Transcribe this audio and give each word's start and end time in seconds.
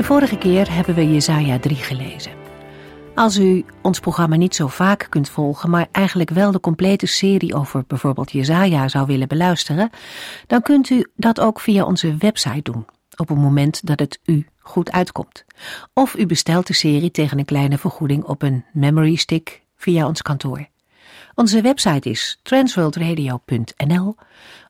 De 0.00 0.06
vorige 0.06 0.38
keer 0.38 0.74
hebben 0.74 0.94
we 0.94 1.12
Jesaja 1.12 1.58
3 1.58 1.76
gelezen. 1.76 2.32
Als 3.14 3.38
u 3.38 3.64
ons 3.82 4.00
programma 4.00 4.36
niet 4.36 4.54
zo 4.54 4.66
vaak 4.66 5.06
kunt 5.08 5.28
volgen, 5.28 5.70
maar 5.70 5.88
eigenlijk 5.92 6.30
wel 6.30 6.52
de 6.52 6.60
complete 6.60 7.06
serie 7.06 7.54
over 7.54 7.84
bijvoorbeeld 7.86 8.32
Jesaja 8.32 8.88
zou 8.88 9.06
willen 9.06 9.28
beluisteren, 9.28 9.90
dan 10.46 10.62
kunt 10.62 10.90
u 10.90 11.06
dat 11.16 11.40
ook 11.40 11.60
via 11.60 11.84
onze 11.84 12.16
website 12.16 12.72
doen, 12.72 12.86
op 13.16 13.28
het 13.28 13.38
moment 13.38 13.86
dat 13.86 13.98
het 13.98 14.18
u 14.24 14.46
goed 14.58 14.90
uitkomt. 14.90 15.44
Of 15.94 16.16
u 16.16 16.26
bestelt 16.26 16.66
de 16.66 16.74
serie 16.74 17.10
tegen 17.10 17.38
een 17.38 17.44
kleine 17.44 17.78
vergoeding 17.78 18.24
op 18.24 18.42
een 18.42 18.64
memory 18.72 19.14
stick 19.14 19.62
via 19.76 20.06
ons 20.06 20.22
kantoor. 20.22 20.68
Onze 21.34 21.60
website 21.60 22.10
is 22.10 22.38
transworldradio.nl, 22.42 24.16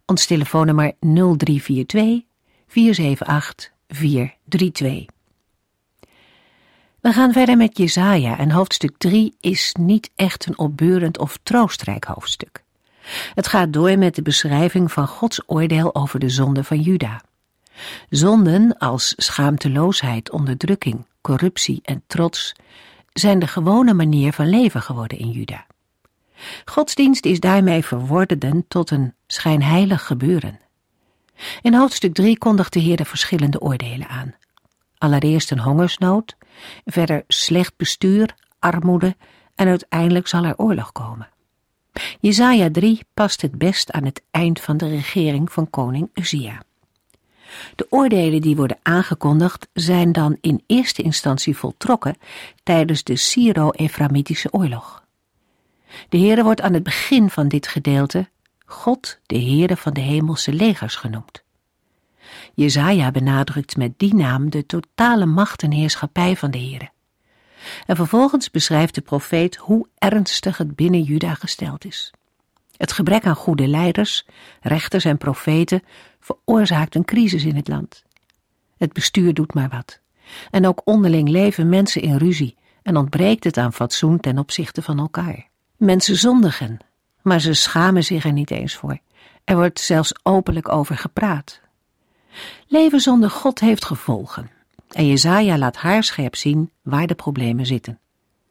ons 0.06 0.27
telefoonnummer 0.27 0.92
0342 1.01 2.23
478 2.67 3.70
432. 3.89 5.19
We 7.01 7.12
gaan 7.12 7.33
verder 7.33 7.56
met 7.56 7.79
Jesaja 7.79 8.39
en 8.39 8.51
hoofdstuk 8.51 8.95
3 8.98 9.34
is 9.41 9.75
niet 9.79 10.11
echt 10.15 10.47
een 10.47 10.59
opbeurend 10.59 11.19
of 11.19 11.39
troostrijk 11.42 12.05
hoofdstuk. 12.05 12.62
Het 13.34 13.47
gaat 13.47 13.73
door 13.73 13.98
met 13.98 14.15
de 14.15 14.23
beschrijving 14.23 14.92
van 14.92 15.07
Gods 15.07 15.42
oordeel 15.47 15.95
over 15.95 16.19
de 16.19 16.29
zonde 16.29 16.65
van 16.65 16.81
Juda. 16.81 17.23
Zonden 18.09 18.79
als 18.79 19.15
schaamteloosheid, 19.17 20.31
onderdrukking, 20.31 21.07
corruptie 21.20 21.81
en 21.84 22.03
trots 22.07 22.53
zijn 23.12 23.39
de 23.39 23.47
gewone 23.47 23.95
manier 23.95 24.33
van 24.33 24.48
leven 24.48 24.83
geworden 24.83 25.19
in 25.19 25.31
Juda. 25.31 25.67
Godsdienst 26.64 27.25
is 27.25 27.41
daarmee 27.41 27.85
verworden 27.85 28.64
tot 28.69 28.91
een 28.91 29.14
schijnheilig 29.27 30.07
gebeuren. 30.07 30.61
In 31.62 31.75
hoofdstuk 31.75 32.14
3 32.14 32.39
kondigt 32.39 32.73
de 32.73 32.81
Heer 32.81 32.97
de 32.97 33.05
verschillende 33.05 33.61
oordelen 33.61 34.09
aan. 34.09 34.35
Allereerst 34.98 35.51
een 35.51 35.61
hongersnood, 35.61 36.37
verder 36.84 37.25
slecht 37.28 37.77
bestuur, 37.77 38.34
armoede 38.58 39.16
en 39.55 39.69
uiteindelijk 39.69 40.28
zal 40.28 40.44
er 40.44 40.56
oorlog 40.56 40.92
komen. 40.92 41.28
Jesaja 42.20 42.70
3 42.70 43.00
past 43.14 43.42
het 43.42 43.58
best 43.58 43.92
aan 43.92 44.05
het 44.05 44.22
eind 44.30 44.61
van 44.61 44.77
de 44.77 44.89
regering 44.89 45.52
van 45.52 45.70
koning 45.70 46.11
Uzia. 46.14 46.62
De 47.77 47.86
oordelen 47.91 48.41
die 48.41 48.56
worden 48.56 48.78
aangekondigd 48.83 49.69
zijn 49.72 50.12
dan 50.12 50.36
in 50.41 50.62
eerste 50.67 51.02
instantie 51.02 51.56
voltrokken 51.56 52.17
tijdens 52.62 53.05
de 53.05 53.17
Syro-Eframitische 53.17 54.52
oorlog. 54.52 55.05
De 56.08 56.19
Heere 56.19 56.42
wordt 56.42 56.61
aan 56.61 56.74
het 56.74 56.83
begin 56.83 57.30
van 57.30 57.48
dit 57.48 57.67
gedeelte 57.67 58.29
God, 58.64 59.18
de 59.27 59.39
Heere 59.39 59.77
van 59.77 59.92
de 59.92 60.01
hemelse 60.01 60.52
legers 60.52 60.96
genoemd. 60.96 61.42
Jezaja 62.55 63.11
benadrukt 63.11 63.77
met 63.77 63.92
die 63.96 64.14
naam 64.14 64.51
de 64.51 64.67
totale 64.67 65.27
macht 65.27 65.63
en 65.63 65.73
heerschappij 65.73 66.36
van 66.36 66.51
de 66.51 66.58
Heere. 66.58 66.91
En 67.86 67.96
vervolgens 67.96 68.51
beschrijft 68.51 68.95
de 68.95 69.01
profeet 69.01 69.57
hoe 69.57 69.86
ernstig 69.98 70.58
het 70.58 70.77
binnen 70.77 71.02
Juda 71.02 71.35
gesteld 71.35 71.85
is. 71.85 72.13
Het 72.77 72.92
gebrek 72.92 73.27
aan 73.27 73.35
goede 73.35 73.67
leiders, 73.67 74.27
rechters 74.61 75.05
en 75.05 75.18
profeten 75.18 75.83
veroorzaakt 76.20 76.95
een 76.95 77.05
crisis 77.05 77.45
in 77.45 77.57
het 77.57 77.68
land. 77.68 78.05
Het 78.77 78.92
bestuur 78.92 79.35
doet 79.35 79.55
maar 79.55 79.68
wat. 79.68 80.01
En 80.51 80.67
ook 80.67 80.80
onderling 80.85 81.29
leven 81.29 81.68
mensen 81.68 82.02
in 82.02 82.17
ruzie 82.17 82.57
en 82.83 82.97
ontbreekt 82.97 83.45
het 83.45 83.57
aan 83.57 83.73
fatsoen 83.73 84.20
ten 84.20 84.39
opzichte 84.39 84.83
van 84.83 84.98
elkaar. 84.98 85.48
Mensen 85.77 86.17
zondigen, 86.17 86.79
maar 87.23 87.41
ze 87.41 87.55
schamen 87.55 88.05
zich 88.05 88.24
er 88.24 88.33
niet 88.33 88.51
eens 88.51 88.74
voor. 88.74 88.98
Er 89.45 89.57
wordt 89.57 89.80
zelfs 89.80 90.14
openlijk 90.23 90.68
over 90.68 90.97
gepraat. 90.97 91.61
Leven 92.67 93.01
zonder 93.01 93.30
God 93.30 93.61
heeft 93.61 93.85
gevolgen. 93.85 94.51
En 94.89 95.07
Jezaja 95.07 95.58
laat 95.58 95.77
haarscherp 95.77 96.36
zien 96.36 96.70
waar 96.83 97.07
de 97.07 97.14
problemen 97.14 97.67
zitten. 97.67 97.98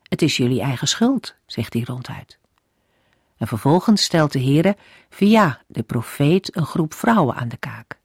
Het 0.03 0.22
is 0.22 0.38
jullie 0.38 0.62
eigen 0.62 0.88
schuld, 0.88 1.35
zegt 1.45 1.73
hij 1.73 1.84
ronduit. 1.85 2.40
En 3.38 3.47
vervolgens 3.47 4.03
stelt 4.03 4.31
de 4.31 4.44
Heere 4.44 4.78
via 5.09 5.62
de 5.67 5.84
profeet 5.84 6.56
een 6.56 6.66
groep 6.66 6.94
vrouwen 6.94 7.35
aan 7.35 7.47
de 7.47 7.57
kaak. 7.57 7.97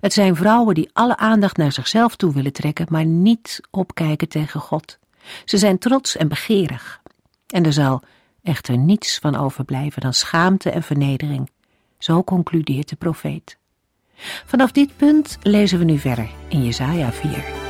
Het 0.00 0.12
zijn 0.12 0.36
vrouwen 0.36 0.74
die 0.74 0.90
alle 0.92 1.16
aandacht 1.16 1.56
naar 1.56 1.72
zichzelf 1.72 2.16
toe 2.16 2.32
willen 2.32 2.52
trekken, 2.52 2.86
maar 2.90 3.04
niet 3.04 3.60
opkijken 3.70 4.28
tegen 4.28 4.60
God. 4.60 4.98
Ze 5.44 5.58
zijn 5.58 5.78
trots 5.78 6.16
en 6.16 6.28
begeerig. 6.28 7.02
En 7.46 7.64
er 7.64 7.72
zal 7.72 8.02
echter 8.42 8.78
niets 8.78 9.18
van 9.18 9.36
overblijven 9.36 10.02
dan 10.02 10.14
schaamte 10.14 10.70
en 10.70 10.82
vernedering. 10.82 11.50
Zo 11.98 12.24
concludeert 12.24 12.88
de 12.88 12.96
profeet. 12.96 13.58
Vanaf 14.44 14.72
dit 14.72 14.96
punt 14.96 15.38
lezen 15.42 15.78
we 15.78 15.84
nu 15.84 15.98
verder 15.98 16.28
in 16.48 16.64
Jesaja 16.64 17.12
4. 17.12 17.69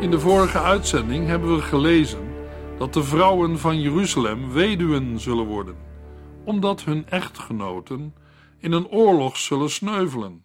In 0.00 0.10
de 0.10 0.20
vorige 0.20 0.58
uitzending 0.58 1.26
hebben 1.26 1.54
we 1.56 1.62
gelezen 1.62 2.34
dat 2.78 2.94
de 2.94 3.02
vrouwen 3.02 3.58
van 3.58 3.80
Jeruzalem 3.80 4.52
weduwen 4.52 5.20
zullen 5.20 5.44
worden, 5.44 5.76
omdat 6.44 6.84
hun 6.84 7.08
echtgenoten 7.08 8.14
in 8.58 8.72
een 8.72 8.88
oorlog 8.88 9.36
zullen 9.36 9.70
sneuvelen. 9.70 10.44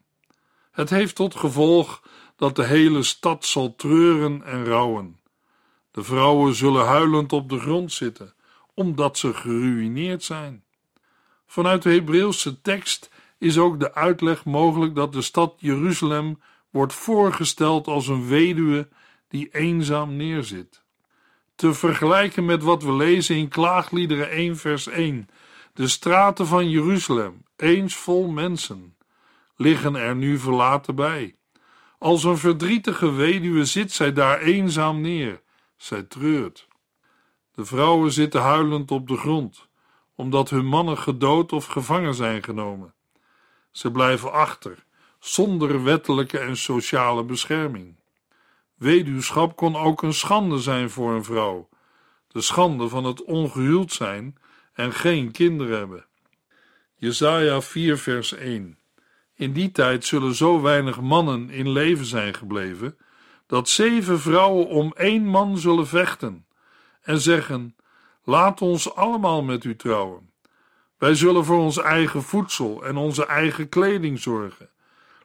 Het 0.72 0.90
heeft 0.90 1.16
tot 1.16 1.36
gevolg 1.36 2.02
dat 2.36 2.56
de 2.56 2.64
hele 2.64 3.04
stad 3.04 3.46
zal 3.46 3.76
treuren 3.76 4.44
en 4.44 4.66
rouwen. 4.66 5.20
De 5.92 6.04
vrouwen 6.04 6.56
zullen 6.56 6.86
huilend 6.86 7.34
op 7.34 7.50
de 7.50 7.60
grond 7.60 7.92
zitten, 7.92 8.34
omdat 8.74 9.18
ze 9.18 9.34
geruïneerd 9.34 10.24
zijn. 10.24 10.64
Vanuit 11.46 11.82
de 11.82 11.92
Hebreeuwse 11.92 12.62
tekst 12.62 13.10
is 13.38 13.58
ook 13.58 13.80
de 13.80 13.94
uitleg 13.94 14.46
mogelijk 14.46 14.96
dat 14.96 15.14
de 15.14 15.22
stad 15.22 15.54
Jeruzalem 15.58 16.42
wordt 16.70 16.94
voorgesteld 16.94 17.88
als 17.88 18.08
een 18.08 18.28
weduwe 18.28 18.88
die 19.36 19.50
eenzaam 19.52 20.16
neerzit. 20.16 20.84
Te 21.56 21.74
vergelijken 21.74 22.46
met 22.46 22.64
wat 22.64 22.84
we 22.84 22.92
lezen 22.94 23.36
in 23.36 23.48
Klaagliederen 23.48 24.30
1 24.30 24.58
vers 24.58 24.88
1. 24.88 25.30
De 25.74 25.88
straten 25.88 26.48
van 26.48 26.70
Jeruzalem, 26.70 27.44
eens 27.56 27.96
vol 27.96 28.28
mensen, 28.28 28.96
liggen 29.56 29.96
er 29.96 30.16
nu 30.16 30.38
verlaten 30.40 30.96
bij. 30.96 31.36
Als 32.00 32.24
een 32.24 32.38
verdrietige 32.38 33.12
weduwe 33.12 33.66
zit 33.66 33.92
zij 33.92 34.14
daar 34.14 34.40
eenzaam 34.40 35.02
neer. 35.02 35.42
Zij 35.78 36.04
treurt. 36.04 36.68
De 37.52 37.66
vrouwen 37.66 38.12
zitten 38.12 38.42
huilend 38.42 38.92
op 38.92 39.08
de 39.08 39.18
grond, 39.18 39.68
omdat 40.16 40.50
hun 40.50 40.66
mannen 40.66 40.98
gedood 40.98 41.52
of 41.52 41.66
gevangen 41.66 42.14
zijn 42.14 42.44
genomen. 42.44 42.94
Ze 43.72 43.92
blijven 43.92 44.32
achter, 44.32 44.86
zonder 45.20 45.84
wettelijke 45.84 46.40
en 46.40 46.58
sociale 46.58 47.24
bescherming. 47.24 47.96
Weduwschap 48.76 49.56
kon 49.56 49.76
ook 49.76 50.02
een 50.02 50.14
schande 50.14 50.60
zijn 50.60 50.90
voor 50.90 51.14
een 51.14 51.24
vrouw, 51.24 51.70
de 52.28 52.42
schande 52.42 52.90
van 52.90 53.04
het 53.04 53.24
ongehuwd 53.24 53.92
zijn 53.92 54.38
en 54.74 54.94
geen 54.94 55.32
kinderen 55.32 55.78
hebben. 55.78 56.06
Jesaja 56.96 57.62
4 57.62 57.98
vers 57.98 58.34
1 58.34 58.78
In 59.36 59.54
die 59.54 59.72
tijd 59.72 60.06
zullen 60.06 60.36
zo 60.36 60.62
weinig 60.62 61.02
mannen 61.02 61.50
in 61.50 61.70
leven 61.70 62.06
zijn 62.06 62.34
gebleven, 62.34 62.98
dat 63.48 63.70
zeven 63.70 64.20
vrouwen 64.20 64.68
om 64.68 64.94
één 64.96 65.26
man 65.26 65.58
zullen 65.58 65.88
vechten 65.88 66.46
en 67.02 67.20
zeggen, 67.20 67.76
laat 68.24 68.62
ons 68.62 68.96
allemaal 68.96 69.44
met 69.44 69.64
u 69.64 69.76
trouwen. 69.76 70.30
Wij 70.98 71.16
zullen 71.16 71.46
voor 71.46 71.60
ons 71.60 71.78
eigen 71.78 72.24
voedsel 72.24 72.86
en 72.86 72.98
onze 72.98 73.26
eigen 73.26 73.70
kleding 73.70 74.20
zorgen. 74.20 74.70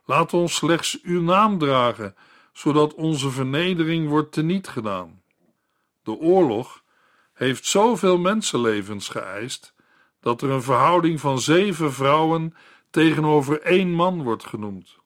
Laat 0.04 0.32
ons 0.32 0.54
slechts 0.54 0.98
uw 1.02 1.22
naam 1.22 1.58
dragen, 1.58 2.14
zodat 2.60 2.94
onze 2.94 3.30
vernedering 3.30 4.08
wordt 4.08 4.32
teniet 4.32 4.68
gedaan. 4.68 5.22
De 6.02 6.18
oorlog 6.18 6.82
heeft 7.32 7.66
zoveel 7.66 8.18
mensenlevens 8.18 9.08
geëist 9.08 9.74
dat 10.20 10.42
er 10.42 10.50
een 10.50 10.62
verhouding 10.62 11.20
van 11.20 11.38
zeven 11.38 11.92
vrouwen 11.92 12.54
tegenover 12.90 13.60
één 13.60 13.90
man 13.90 14.22
wordt 14.22 14.44
genoemd. 14.44 14.98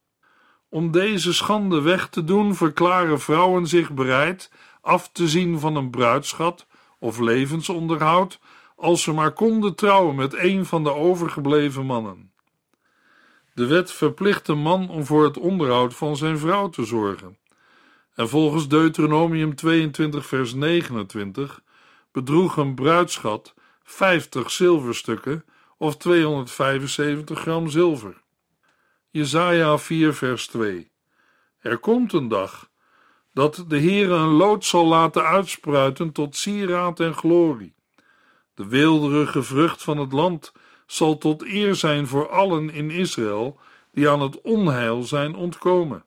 Om 0.69 0.91
deze 0.91 1.33
schande 1.33 1.81
weg 1.81 2.09
te 2.09 2.25
doen, 2.25 2.55
verklaren 2.55 3.21
vrouwen 3.21 3.67
zich 3.67 3.93
bereid 3.93 4.51
af 4.81 5.11
te 5.11 5.29
zien 5.29 5.59
van 5.59 5.77
een 5.77 5.91
bruidschat 5.91 6.67
of 6.99 7.19
levensonderhoud 7.19 8.41
als 8.77 9.03
ze 9.03 9.13
maar 9.13 9.33
konden 9.33 9.75
trouwen 9.75 10.15
met 10.15 10.35
een 10.35 10.67
van 10.67 10.85
de 10.85 10.93
overgebleven 10.93 11.87
mannen. 11.87 12.33
De 13.55 13.67
wet 13.67 13.93
verplicht 13.93 14.49
een 14.49 14.63
man 14.63 14.89
om 14.89 15.05
voor 15.05 15.25
het 15.25 15.39
onderhoud 15.39 15.95
van 15.95 16.17
zijn 16.17 16.39
vrouw 16.39 16.69
te 16.69 16.85
zorgen. 16.85 17.43
En 18.15 18.29
volgens 18.29 18.69
Deuteronomium 18.69 19.55
22, 19.55 20.27
vers 20.27 20.55
29 20.55 21.63
bedroeg 22.13 22.57
een 22.57 22.75
bruidschat 22.75 23.55
50 23.83 24.51
zilverstukken 24.51 25.45
of 25.79 25.97
275 25.97 27.41
gram 27.41 27.69
zilver. 27.69 28.23
Jesaja 29.11 29.79
4 29.79 30.15
vers 30.15 30.47
2 30.47 30.91
Er 31.59 31.79
komt 31.79 32.13
een 32.13 32.29
dag 32.29 32.71
dat 33.33 33.65
de 33.69 33.81
Heere 33.81 34.15
een 34.15 34.33
lood 34.33 34.65
zal 34.65 34.87
laten 34.87 35.25
uitspruiten 35.25 36.13
tot 36.13 36.37
sieraad 36.37 37.01
en 37.01 37.15
glorie. 37.15 37.75
De 38.55 38.67
weelderige 38.67 39.43
vrucht 39.43 39.83
van 39.83 39.99
het 39.99 40.13
land 40.13 40.53
zal 40.87 41.19
tot 41.19 41.43
eer 41.43 41.75
zijn 41.75 42.07
voor 42.07 42.29
allen 42.29 42.71
in 42.71 42.91
Israël 42.91 43.59
die 43.93 44.09
aan 44.09 44.21
het 44.21 44.41
onheil 44.41 45.03
zijn 45.03 45.35
ontkomen. 45.35 46.05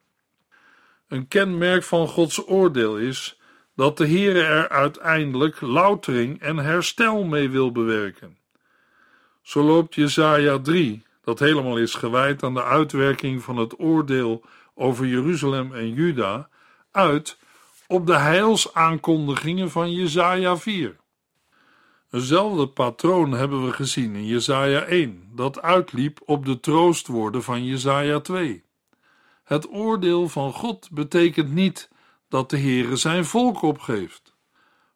Een 1.08 1.28
kenmerk 1.28 1.82
van 1.82 2.08
Gods 2.08 2.48
oordeel 2.48 2.98
is 2.98 3.40
dat 3.76 3.96
de 3.96 4.06
Heere 4.06 4.42
er 4.42 4.68
uiteindelijk 4.68 5.60
loutering 5.60 6.40
en 6.40 6.56
herstel 6.56 7.24
mee 7.24 7.50
wil 7.50 7.72
bewerken. 7.72 8.38
Zo 9.42 9.62
loopt 9.62 9.94
Jesaja 9.94 10.58
3, 10.58 11.02
dat 11.24 11.38
helemaal 11.38 11.76
is 11.76 11.94
gewijd 11.94 12.42
aan 12.42 12.54
de 12.54 12.64
uitwerking 12.64 13.42
van 13.42 13.56
het 13.56 13.80
oordeel 13.80 14.44
over 14.74 15.06
Jeruzalem 15.06 15.74
en 15.74 15.92
Juda, 15.92 16.48
uit 16.90 17.38
op 17.86 18.06
de 18.06 18.16
heilsaankondigingen 18.16 19.70
van 19.70 19.92
Jesaja 19.92 20.56
4. 20.56 20.96
Eenzelfde 22.10 22.68
patroon 22.68 23.32
hebben 23.32 23.64
we 23.64 23.72
gezien 23.72 24.14
in 24.14 24.26
Jesaja 24.26 24.82
1, 24.82 25.30
dat 25.34 25.62
uitliep 25.62 26.20
op 26.24 26.44
de 26.44 26.60
troostwoorden 26.60 27.42
van 27.42 27.64
Jesaja 27.64 28.20
2. 28.20 28.66
Het 29.48 29.72
oordeel 29.72 30.28
van 30.28 30.52
God 30.52 30.88
betekent 30.90 31.52
niet 31.52 31.88
dat 32.28 32.50
de 32.50 32.58
Heere 32.58 32.96
zijn 32.96 33.24
volk 33.24 33.62
opgeeft. 33.62 34.34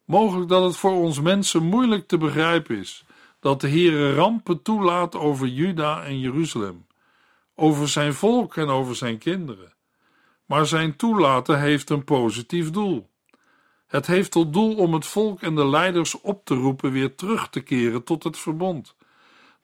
Mogelijk 0.05 0.49
dat 0.49 0.63
het 0.63 0.77
voor 0.77 0.91
ons 0.91 1.21
mensen 1.21 1.63
moeilijk 1.63 2.07
te 2.07 2.17
begrijpen 2.17 2.77
is 2.77 3.05
dat 3.39 3.61
de 3.61 3.69
Heere 3.69 4.13
rampen 4.13 4.61
toelaat 4.61 5.15
over 5.15 5.47
Juda 5.47 6.03
en 6.03 6.19
Jeruzalem, 6.19 6.85
over 7.55 7.89
zijn 7.89 8.13
volk 8.13 8.57
en 8.57 8.67
over 8.67 8.95
zijn 8.95 9.17
kinderen. 9.17 9.73
Maar 10.45 10.65
zijn 10.65 10.95
toelaten 10.95 11.59
heeft 11.59 11.89
een 11.89 12.03
positief 12.03 12.71
doel. 12.71 13.09
Het 13.87 14.07
heeft 14.07 14.31
tot 14.31 14.53
doel 14.53 14.75
om 14.75 14.93
het 14.93 15.05
volk 15.05 15.41
en 15.41 15.55
de 15.55 15.67
leiders 15.67 16.21
op 16.21 16.45
te 16.45 16.55
roepen 16.55 16.91
weer 16.91 17.15
terug 17.15 17.49
te 17.49 17.61
keren 17.61 18.03
tot 18.03 18.23
het 18.23 18.37
verbond. 18.37 18.95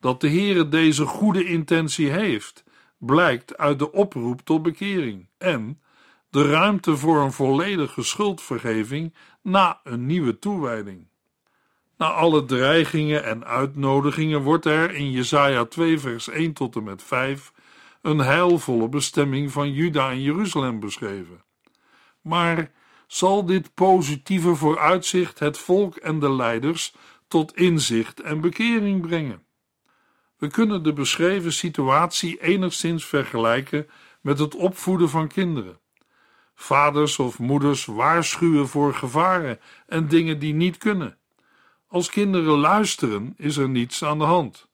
Dat 0.00 0.20
de 0.20 0.28
Heere 0.28 0.68
deze 0.68 1.04
goede 1.04 1.44
intentie 1.44 2.10
heeft, 2.10 2.64
blijkt 3.00 3.56
uit 3.56 3.78
de 3.78 3.92
oproep 3.92 4.40
tot 4.40 4.62
bekering 4.62 5.28
en 5.38 5.80
de 6.30 6.50
ruimte 6.50 6.96
voor 6.96 7.20
een 7.20 7.32
volledige 7.32 8.02
schuldvergeving 8.02 9.14
na 9.42 9.80
een 9.84 10.06
nieuwe 10.06 10.38
toewijding. 10.38 11.08
Na 11.96 12.10
alle 12.10 12.44
dreigingen 12.44 13.24
en 13.24 13.44
uitnodigingen 13.44 14.42
wordt 14.42 14.64
er 14.64 14.94
in 14.94 15.10
Jesaja 15.10 15.64
2 15.64 15.98
vers 15.98 16.28
1 16.28 16.52
tot 16.52 16.76
en 16.76 16.82
met 16.82 17.02
5 17.02 17.52
een 18.02 18.18
heilvolle 18.18 18.88
bestemming 18.88 19.52
van 19.52 19.72
Juda 19.72 20.10
en 20.10 20.22
Jeruzalem 20.22 20.80
beschreven. 20.80 21.44
Maar 22.20 22.72
zal 23.06 23.46
dit 23.46 23.74
positieve 23.74 24.54
vooruitzicht 24.54 25.38
het 25.38 25.58
volk 25.58 25.96
en 25.96 26.18
de 26.18 26.32
leiders 26.32 26.94
tot 27.28 27.56
inzicht 27.56 28.20
en 28.20 28.40
bekering 28.40 29.00
brengen? 29.00 29.42
We 30.40 30.48
kunnen 30.48 30.82
de 30.82 30.92
beschreven 30.92 31.52
situatie 31.52 32.40
enigszins 32.42 33.04
vergelijken 33.04 33.88
met 34.20 34.38
het 34.38 34.54
opvoeden 34.54 35.08
van 35.08 35.28
kinderen. 35.28 35.78
Vaders 36.54 37.18
of 37.18 37.38
moeders 37.38 37.84
waarschuwen 37.84 38.68
voor 38.68 38.94
gevaren 38.94 39.60
en 39.86 40.08
dingen 40.08 40.38
die 40.38 40.54
niet 40.54 40.78
kunnen. 40.78 41.18
Als 41.88 42.10
kinderen 42.10 42.58
luisteren, 42.58 43.34
is 43.36 43.56
er 43.56 43.68
niets 43.68 44.04
aan 44.04 44.18
de 44.18 44.24
hand. 44.24 44.68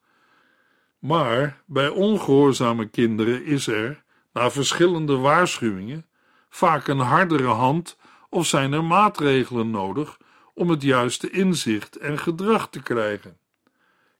Maar 0.98 1.62
bij 1.64 1.88
ongehoorzame 1.88 2.88
kinderen 2.88 3.44
is 3.44 3.66
er, 3.66 4.02
na 4.32 4.50
verschillende 4.50 5.16
waarschuwingen, 5.16 6.06
vaak 6.48 6.86
een 6.86 6.98
hardere 6.98 7.48
hand 7.48 7.98
of 8.28 8.46
zijn 8.46 8.72
er 8.72 8.84
maatregelen 8.84 9.70
nodig 9.70 10.16
om 10.54 10.70
het 10.70 10.82
juiste 10.82 11.30
inzicht 11.30 11.96
en 11.96 12.18
gedrag 12.18 12.68
te 12.70 12.82
krijgen. 12.82 13.38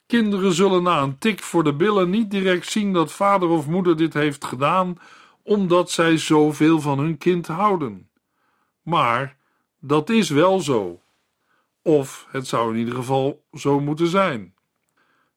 Kinderen 0.06 0.53
zullen 0.53 0.82
na 0.82 1.03
een 1.03 1.19
tik 1.19 1.43
voor 1.43 1.64
de 1.64 1.75
billen 1.75 2.11
niet 2.11 2.31
direct 2.31 2.70
zien 2.70 2.93
dat 2.93 3.12
vader 3.12 3.49
of 3.49 3.67
moeder 3.67 3.97
dit 3.97 4.14
heeft 4.14 4.44
gedaan 4.44 4.99
omdat 5.43 5.91
zij 5.91 6.17
zoveel 6.17 6.81
van 6.81 6.99
hun 6.99 7.19
kind 7.19 7.47
houden. 7.47 8.11
Maar 8.82 9.37
dat 9.81 10.11
is 10.11 10.31
wel 10.31 10.61
zo. 10.61 11.00
Of 11.82 12.26
het 12.31 12.47
zou 12.47 12.73
in 12.73 12.79
ieder 12.79 12.94
geval 12.94 13.44
zo 13.53 13.81
moeten 13.81 14.06
zijn. 14.06 14.55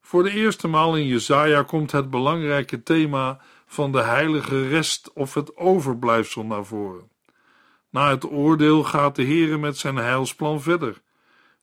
Voor 0.01 0.23
de 0.23 0.31
eerste 0.31 0.67
maal 0.67 0.97
in 0.97 1.05
Jesaja 1.05 1.63
komt 1.63 1.91
het 1.91 2.09
belangrijke 2.09 2.83
thema 2.83 3.39
van 3.65 3.91
de 3.91 4.01
heilige 4.01 4.67
rest 4.67 5.13
of 5.13 5.33
het 5.33 5.57
overblijfsel 5.57 6.45
naar 6.45 6.65
voren. 6.65 7.09
Na 7.89 8.09
het 8.09 8.31
oordeel 8.31 8.83
gaat 8.83 9.15
de 9.15 9.23
Heere 9.23 9.57
met 9.57 9.77
zijn 9.77 9.95
heilsplan 9.95 10.61
verder. 10.61 11.01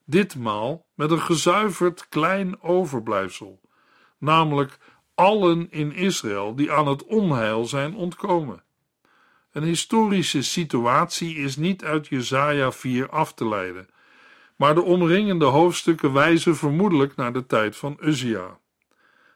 Ditmaal 0.09 0.87
met 0.95 1.11
een 1.11 1.21
gezuiverd 1.21 2.09
klein 2.09 2.63
overblijfsel, 2.63 3.61
namelijk 4.19 4.79
allen 5.15 5.71
in 5.71 5.93
Israël 5.93 6.55
die 6.55 6.73
aan 6.73 6.87
het 6.87 7.05
onheil 7.05 7.65
zijn 7.65 7.95
ontkomen. 7.95 8.63
Een 9.53 9.63
historische 9.63 10.43
situatie 10.43 11.37
is 11.37 11.57
niet 11.57 11.85
uit 11.85 12.07
Jesaja 12.09 12.73
4 12.73 13.09
af 13.11 13.35
te 13.35 13.49
leiden, 13.49 13.89
maar 14.57 14.75
de 14.75 14.83
omringende 14.83 15.45
hoofdstukken 15.45 16.13
wijzen 16.13 16.57
vermoedelijk 16.57 17.17
naar 17.17 17.33
de 17.33 17.47
tijd 17.47 17.77
van 17.77 17.97
Uzia. 18.01 18.59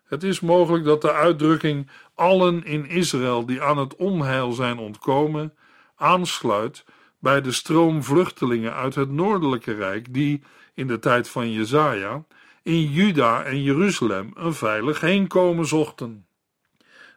Het 0.05 0.23
is 0.23 0.41
mogelijk 0.41 0.85
dat 0.85 1.03
de 1.03 1.13
uitdrukking 1.13 1.91
allen 2.15 2.65
in 2.65 2.87
Israël 2.87 3.47
die 3.47 3.63
aan 3.63 3.79
het 3.79 3.97
onheil 3.97 4.53
zijn 4.53 4.79
ontkomen 4.79 5.55
aansluit 5.97 6.85
bij 7.19 7.41
de 7.41 7.53
stroom 7.53 8.03
vluchtelingen 8.03 8.75
uit 8.75 8.95
het 8.95 9.11
noordelijke 9.11 9.75
rijk 9.75 10.15
die 10.15 10.43
in 10.75 10.87
de 10.87 10.99
tijd 10.99 11.29
van 11.29 11.53
Jesaja 11.53 12.25
in 12.63 12.91
Juda 12.91 13.45
en 13.45 13.63
Jeruzalem 13.63 14.31
een 14.35 14.55
veilig 14.55 15.01
heenkomen 15.01 15.67
zochten. 15.67 16.27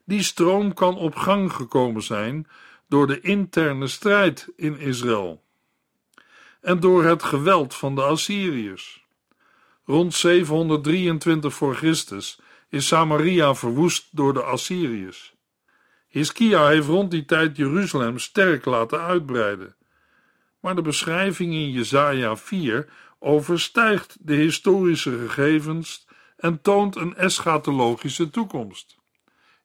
Die 0.06 0.24
stroom 0.24 0.74
kan 0.74 0.98
op 0.98 1.16
gang 1.16 1.54
gekomen 1.54 2.02
zijn 2.02 2.48
door 2.88 3.08
de 3.08 3.22
interne 3.22 3.88
strijd 3.88 4.50
in 4.56 4.80
Israël 4.80 5.44
en 6.62 6.80
door 6.80 7.04
het 7.04 7.24
geweld 7.24 7.76
van 7.76 7.96
de 7.96 8.02
Assyriërs. 8.02 9.06
Rond 9.86 10.14
723 10.14 11.54
voor 11.54 11.76
Christus 11.76 12.40
is 12.70 12.88
Samaria 12.88 13.56
verwoest 13.56 14.08
door 14.12 14.34
de 14.34 14.44
Assyriërs. 14.44 15.34
Hiskia 16.08 16.68
heeft 16.68 16.88
rond 16.88 17.12
die 17.12 17.26
tijd 17.26 17.58
Jeruzalem 17.58 18.20
sterk 18.20 18.66
laten 18.66 19.02
uitbreiden. 19.02 19.76
Maar 20.60 20.76
de 20.76 20.82
beschrijving 20.82 21.54
in 21.54 21.72
Jesaja 21.72 22.36
4 22.36 22.90
overstijgt 23.24 24.18
de 24.20 24.36
historische 24.36 25.18
gegevens 25.18 26.08
en 26.38 26.62
toont 26.62 26.96
een 26.96 27.16
eschatologische 27.16 28.30
toekomst. 28.30 28.98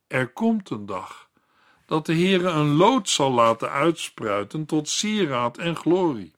Er 0.06 0.28
komt 0.32 0.70
een 0.70 0.86
dag 0.86 1.28
dat 1.86 2.06
de 2.06 2.12
Heere 2.14 2.48
een 2.48 2.74
lood 2.74 3.08
zal 3.08 3.32
laten 3.32 3.70
uitspruiten 3.70 4.66
tot 4.66 4.88
sieraad 4.88 5.58
en 5.58 5.76
glorie. 5.76 6.34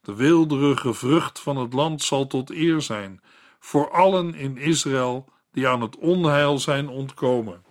De 0.00 0.14
weelderige 0.14 0.94
vrucht 0.94 1.40
van 1.40 1.56
het 1.56 1.72
land 1.72 2.02
zal 2.02 2.26
tot 2.26 2.50
eer 2.50 2.80
zijn 2.80 3.20
voor 3.58 3.90
allen 3.90 4.34
in 4.34 4.56
Israël 4.56 5.28
die 5.52 5.68
aan 5.68 5.80
het 5.80 5.96
onheil 5.96 6.58
zijn 6.58 6.88
ontkomen. 6.88 7.64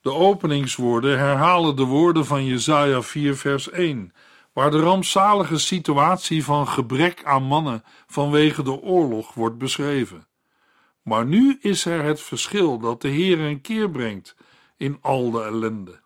De 0.00 0.12
openingswoorden 0.12 1.18
herhalen 1.18 1.76
de 1.76 1.84
woorden 1.84 2.26
van 2.26 2.44
Jesaja 2.44 3.02
4 3.02 3.36
vers 3.36 3.70
1 3.70 4.12
waar 4.56 4.70
de 4.70 4.80
rampzalige 4.80 5.58
situatie 5.58 6.44
van 6.44 6.68
gebrek 6.68 7.24
aan 7.24 7.42
mannen 7.42 7.84
vanwege 8.06 8.62
de 8.62 8.80
oorlog 8.80 9.34
wordt 9.34 9.58
beschreven. 9.58 10.26
Maar 11.02 11.26
nu 11.26 11.58
is 11.60 11.84
er 11.84 12.02
het 12.02 12.20
verschil 12.20 12.78
dat 12.78 13.00
de 13.00 13.08
Heer 13.08 13.40
een 13.40 13.60
keer 13.60 13.90
brengt 13.90 14.36
in 14.76 14.98
al 15.00 15.30
de 15.30 15.42
ellende. 15.42 16.00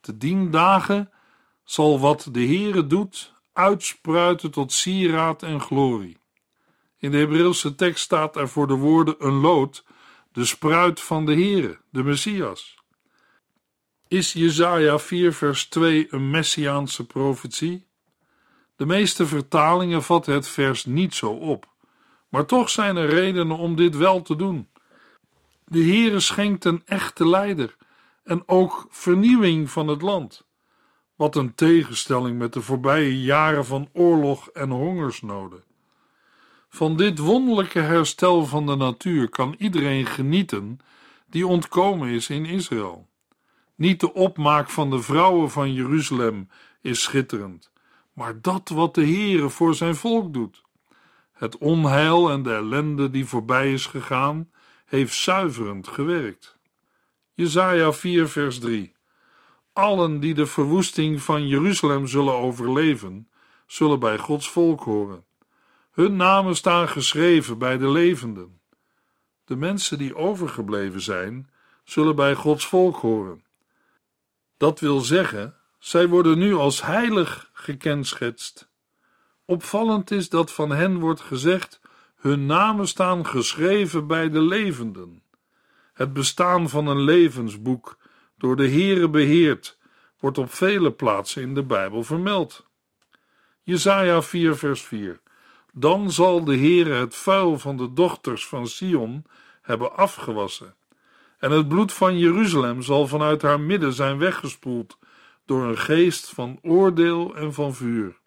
Te 0.00 0.16
dien 0.16 0.50
dagen 0.50 1.10
zal 1.64 2.00
wat 2.00 2.28
de 2.32 2.44
Heere 2.44 2.86
doet 2.86 3.34
uitspruiten 3.52 4.50
tot 4.50 4.72
sieraad 4.72 5.42
en 5.42 5.60
glorie. 5.60 6.18
In 6.98 7.10
de 7.10 7.16
Hebreeuwse 7.16 7.74
tekst 7.74 8.04
staat 8.04 8.36
er 8.36 8.48
voor 8.48 8.66
de 8.66 8.76
woorden 8.76 9.14
een 9.18 9.40
lood, 9.40 9.84
de 10.32 10.44
spruit 10.44 11.00
van 11.00 11.26
de 11.26 11.32
Heere, 11.32 11.80
de 11.90 12.02
Messias. 12.02 12.79
Is 14.10 14.32
Jesaja 14.32 14.98
4 14.98 15.32
vers 15.32 15.68
2 15.68 16.06
een 16.10 16.30
messiaanse 16.30 17.06
profetie? 17.06 17.86
De 18.76 18.86
meeste 18.86 19.26
vertalingen 19.26 20.02
vatten 20.02 20.34
het 20.34 20.48
vers 20.48 20.84
niet 20.84 21.14
zo 21.14 21.30
op, 21.30 21.68
maar 22.28 22.46
toch 22.46 22.70
zijn 22.70 22.96
er 22.96 23.08
redenen 23.08 23.56
om 23.56 23.76
dit 23.76 23.96
wel 23.96 24.22
te 24.22 24.36
doen. 24.36 24.68
De 25.64 25.78
Heere 25.78 26.20
schenkt 26.20 26.64
een 26.64 26.82
echte 26.84 27.28
leider 27.28 27.76
en 28.24 28.42
ook 28.46 28.86
vernieuwing 28.90 29.70
van 29.70 29.88
het 29.88 30.02
land. 30.02 30.46
Wat 31.16 31.36
een 31.36 31.54
tegenstelling 31.54 32.38
met 32.38 32.52
de 32.52 32.60
voorbije 32.60 33.22
jaren 33.22 33.64
van 33.64 33.88
oorlog 33.92 34.48
en 34.48 34.70
hongersnoden. 34.70 35.64
Van 36.68 36.96
dit 36.96 37.18
wonderlijke 37.18 37.80
herstel 37.80 38.46
van 38.46 38.66
de 38.66 38.76
natuur 38.76 39.28
kan 39.28 39.54
iedereen 39.58 40.06
genieten 40.06 40.78
die 41.26 41.46
ontkomen 41.46 42.08
is 42.08 42.28
in 42.30 42.44
Israël. 42.44 43.09
Niet 43.80 44.00
de 44.00 44.12
opmaak 44.12 44.70
van 44.70 44.90
de 44.90 45.02
vrouwen 45.02 45.50
van 45.50 45.72
Jeruzalem 45.72 46.48
is 46.80 47.02
schitterend, 47.02 47.72
maar 48.12 48.40
dat 48.40 48.68
wat 48.68 48.94
de 48.94 49.04
Heere 49.04 49.48
voor 49.48 49.74
zijn 49.74 49.94
volk 49.94 50.32
doet. 50.32 50.62
Het 51.32 51.58
onheil 51.58 52.30
en 52.30 52.42
de 52.42 52.54
ellende 52.54 53.10
die 53.10 53.26
voorbij 53.26 53.72
is 53.72 53.86
gegaan, 53.86 54.50
heeft 54.86 55.14
zuiverend 55.14 55.88
gewerkt. 55.88 56.58
Jesaja 57.34 57.92
4 57.92 58.28
vers 58.28 58.58
3 58.58 58.92
Allen 59.72 60.20
die 60.20 60.34
de 60.34 60.46
verwoesting 60.46 61.20
van 61.20 61.48
Jeruzalem 61.48 62.06
zullen 62.06 62.34
overleven, 62.34 63.28
zullen 63.66 64.00
bij 64.00 64.18
Gods 64.18 64.50
volk 64.50 64.80
horen. 64.80 65.24
Hun 65.90 66.16
namen 66.16 66.56
staan 66.56 66.88
geschreven 66.88 67.58
bij 67.58 67.78
de 67.78 67.88
levenden. 67.88 68.60
De 69.44 69.56
mensen 69.56 69.98
die 69.98 70.16
overgebleven 70.16 71.00
zijn, 71.00 71.50
zullen 71.84 72.16
bij 72.16 72.34
Gods 72.34 72.66
volk 72.66 72.96
horen. 72.96 73.48
Dat 74.60 74.80
wil 74.80 75.00
zeggen, 75.00 75.54
zij 75.78 76.08
worden 76.08 76.38
nu 76.38 76.54
als 76.54 76.82
heilig 76.82 77.50
gekenschetst. 77.52 78.70
Opvallend 79.44 80.10
is 80.10 80.28
dat 80.28 80.52
van 80.52 80.70
hen 80.70 80.98
wordt 80.98 81.20
gezegd: 81.20 81.80
hun 82.16 82.46
namen 82.46 82.88
staan 82.88 83.26
geschreven 83.26 84.06
bij 84.06 84.30
de 84.30 84.40
levenden. 84.40 85.22
Het 85.92 86.12
bestaan 86.12 86.68
van 86.68 86.86
een 86.86 87.00
levensboek, 87.00 87.96
door 88.38 88.56
de 88.56 88.68
Heere 88.68 89.08
beheerd, 89.08 89.78
wordt 90.18 90.38
op 90.38 90.52
vele 90.52 90.92
plaatsen 90.92 91.42
in 91.42 91.54
de 91.54 91.64
Bijbel 91.64 92.02
vermeld. 92.02 92.66
Jesaja 93.62 94.22
4 94.22 94.56
vers 94.56 94.82
4 94.82 95.20
Dan 95.72 96.10
zal 96.10 96.44
de 96.44 96.56
Heere 96.56 96.94
het 96.94 97.14
vuil 97.14 97.58
van 97.58 97.76
de 97.76 97.92
dochters 97.92 98.46
van 98.46 98.66
Sion 98.66 99.24
hebben 99.62 99.96
afgewassen, 99.96 100.74
en 101.40 101.50
het 101.50 101.68
bloed 101.68 101.92
van 101.92 102.18
Jeruzalem 102.18 102.82
zal 102.82 103.06
vanuit 103.06 103.42
haar 103.42 103.60
midden 103.60 103.92
zijn 103.92 104.18
weggespoeld 104.18 104.98
door 105.44 105.62
een 105.62 105.78
geest 105.78 106.28
van 106.28 106.58
oordeel 106.62 107.36
en 107.36 107.54
van 107.54 107.74
vuur. 107.74 108.18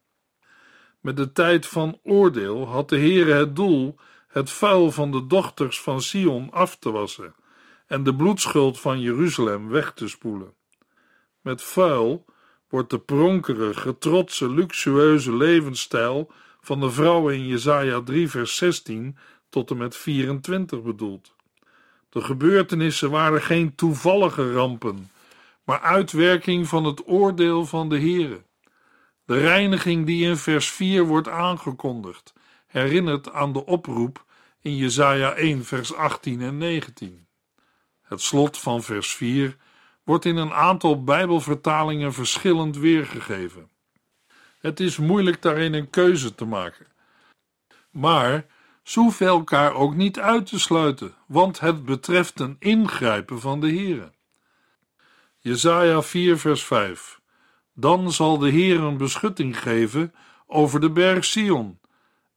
Met 1.00 1.18
de 1.18 1.32
tijd 1.32 1.66
van 1.66 2.00
oordeel 2.04 2.68
had 2.68 2.90
de 2.90 2.98
Heere 2.98 3.34
het 3.34 3.56
doel 3.56 3.96
het 4.28 4.50
vuil 4.50 4.92
van 4.92 5.12
de 5.12 5.28
dochters 5.28 5.82
van 5.82 6.02
Sion 6.02 6.52
af 6.52 6.78
te 6.78 6.92
wassen 6.92 7.36
en 7.88 8.04
de 8.04 8.16
bloedschuld 8.16 8.80
van 8.80 9.00
Jeruzalem 9.00 9.70
weg 9.70 9.94
te 9.94 10.08
spoelen. 10.08 10.54
Met 11.42 11.62
vuil 11.62 12.26
wordt 12.70 12.90
de 12.90 13.00
pronkerige, 13.00 13.98
trotse, 13.98 14.50
luxueuze 14.50 15.36
levensstijl 15.36 16.32
van 16.62 16.80
de 16.80 16.92
vrouwen 16.92 17.36
in 17.36 17.48
Jesaja 17.48 18.02
3 18.02 18.30
vers 18.30 18.56
16 18.56 19.18
tot 19.50 19.72
en 19.72 19.78
met 19.78 19.98
24 19.98 20.82
bedoeld. 20.82 21.33
De 22.14 22.22
gebeurtenissen 22.22 23.10
waren 23.10 23.42
geen 23.42 23.76
toevallige 23.76 24.54
rampen, 24.54 25.12
maar 25.64 25.80
uitwerking 25.80 26.68
van 26.68 26.86
het 26.86 27.08
oordeel 27.08 27.66
van 27.66 27.90
de 27.90 28.00
Heere. 28.00 28.44
De 29.26 29.38
reiniging 29.38 30.06
die 30.06 30.26
in 30.26 30.38
vers 30.38 30.70
4 30.70 31.04
wordt 31.04 31.28
aangekondigd, 31.28 32.34
herinnert 32.68 33.32
aan 33.32 33.54
de 33.54 33.66
oproep 33.66 34.26
in 34.62 34.76
Jesaja 34.76 35.34
1 35.34 35.66
vers 35.66 35.94
18 35.94 36.42
en 36.42 36.58
19. 36.58 37.28
Het 38.02 38.22
slot 38.22 38.58
van 38.58 38.84
vers 38.84 39.16
4 39.16 39.58
wordt 40.04 40.26
in 40.26 40.38
een 40.38 40.54
aantal 40.54 41.04
Bijbelvertalingen 41.04 42.14
verschillend 42.14 42.78
weergegeven. 42.78 43.70
Het 44.60 44.80
is 44.80 44.98
moeilijk 44.98 45.42
daarin 45.42 45.74
een 45.74 45.90
keuze 45.90 46.36
te 46.36 46.46
maken. 46.46 46.88
Maar 47.90 48.46
hoeven 48.84 49.28
elkaar 49.28 49.74
ook 49.74 49.96
niet 49.96 50.20
uit 50.20 50.46
te 50.46 50.60
sluiten, 50.60 51.16
want 51.28 51.60
het 51.60 51.86
betreft 51.86 52.40
een 52.40 52.56
ingrijpen 52.60 53.40
van 53.40 53.60
de 53.60 53.68
Heere. 53.68 54.12
Jesaja 55.40 56.02
4 56.02 56.38
vers 56.38 56.64
5 56.64 57.20
Dan 57.74 58.12
zal 58.12 58.38
de 58.38 58.50
Heer 58.50 58.80
een 58.80 58.98
beschutting 58.98 59.60
geven 59.60 60.14
over 60.48 60.80
de 60.80 60.92
berg 60.92 61.26
Sion 61.26 61.80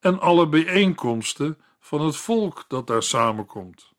en 0.01 0.21
alle 0.21 0.49
bijeenkomsten 0.49 1.59
van 1.81 2.01
het 2.01 2.17
volk 2.17 2.65
dat 2.69 2.87
daar 2.87 3.03
samenkomt 3.03 3.95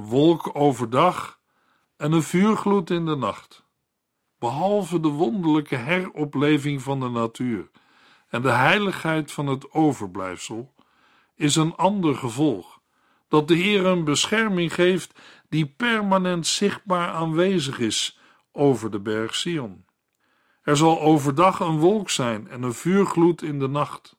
een 0.00 0.04
wolk 0.04 0.50
overdag 0.52 1.40
en 1.96 2.12
een 2.12 2.22
vuurgloed 2.22 2.90
in 2.90 3.06
de 3.06 3.16
nacht. 3.16 3.64
Behalve 4.38 5.00
de 5.00 5.08
wonderlijke 5.08 5.76
heropleving 5.76 6.82
van 6.82 7.00
de 7.00 7.08
natuur 7.08 7.70
en 8.28 8.42
de 8.42 8.50
heiligheid 8.50 9.32
van 9.32 9.46
het 9.46 9.72
overblijfsel, 9.72 10.74
is 11.40 11.56
een 11.56 11.74
ander 11.74 12.14
gevolg 12.14 12.80
dat 13.28 13.48
de 13.48 13.54
Heer 13.54 13.86
een 13.86 14.04
bescherming 14.04 14.74
geeft 14.74 15.20
die 15.48 15.66
permanent 15.66 16.46
zichtbaar 16.46 17.08
aanwezig 17.08 17.78
is 17.78 18.18
over 18.52 18.90
de 18.90 19.00
berg 19.00 19.34
Sion. 19.34 19.84
Er 20.62 20.76
zal 20.76 21.00
overdag 21.00 21.60
een 21.60 21.78
wolk 21.78 22.10
zijn 22.10 22.48
en 22.48 22.62
een 22.62 22.74
vuurgloed 22.74 23.42
in 23.42 23.58
de 23.58 23.68
nacht. 23.68 24.16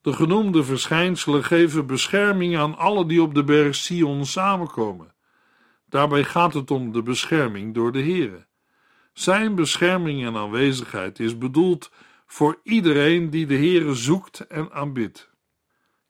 De 0.00 0.12
genoemde 0.12 0.64
verschijnselen 0.64 1.44
geven 1.44 1.86
bescherming 1.86 2.56
aan 2.58 2.76
alle 2.76 3.06
die 3.06 3.22
op 3.22 3.34
de 3.34 3.44
berg 3.44 3.74
Sion 3.74 4.26
samenkomen. 4.26 5.14
Daarbij 5.88 6.24
gaat 6.24 6.54
het 6.54 6.70
om 6.70 6.92
de 6.92 7.02
bescherming 7.02 7.74
door 7.74 7.92
de 7.92 8.02
Heere. 8.02 8.46
Zijn 9.12 9.54
bescherming 9.54 10.24
en 10.26 10.36
aanwezigheid 10.36 11.20
is 11.20 11.38
bedoeld 11.38 11.90
voor 12.26 12.60
iedereen 12.62 13.30
die 13.30 13.46
de 13.46 13.56
Heere 13.56 13.94
zoekt 13.94 14.40
en 14.40 14.72
aanbidt. 14.72 15.32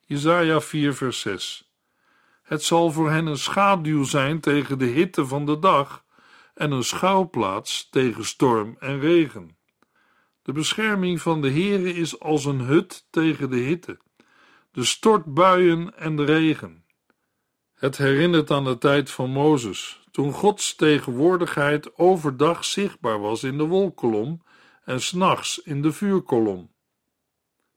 Jesaja 0.07 0.61
4 0.61 0.95
vers 0.95 1.21
6 1.21 1.73
Het 2.43 2.63
zal 2.63 2.91
voor 2.91 3.11
hen 3.11 3.27
een 3.27 3.39
schaduw 3.39 4.05
zijn 4.05 4.41
tegen 4.41 4.79
de 4.79 4.85
hitte 4.85 5.27
van 5.27 5.47
de 5.47 5.59
dag 5.59 6.05
en 6.55 6.71
een 6.71 6.85
schuilplaats 6.85 7.89
tegen 7.91 8.25
storm 8.25 8.77
en 8.79 9.01
regen. 9.01 9.57
De 10.43 10.53
bescherming 10.53 11.21
van 11.21 11.41
de 11.41 11.51
Heere 11.51 11.95
is 11.95 12.21
als 12.21 12.45
een 12.45 12.61
hut 12.61 13.07
tegen 13.11 13.51
de 13.51 13.57
hitte, 13.57 13.99
de 14.73 14.85
stortbuien 14.85 15.97
en 15.99 16.17
de 16.17 16.25
regen. 16.25 16.85
Het 17.75 17.97
herinnert 17.97 18.51
aan 18.51 18.65
de 18.65 18.79
tijd 18.79 19.11
van 19.11 19.31
Mozes, 19.31 20.07
toen 20.11 20.33
Gods 20.33 20.75
tegenwoordigheid 20.75 21.99
overdag 21.99 22.65
zichtbaar 22.65 23.21
was 23.21 23.43
in 23.43 23.59
de 23.59 23.65
wolkolom 23.65 24.43
en 24.85 25.01
s'nachts 25.01 25.59
in 25.59 25.83
de 25.83 25.93
vuurkolom. 25.93 26.74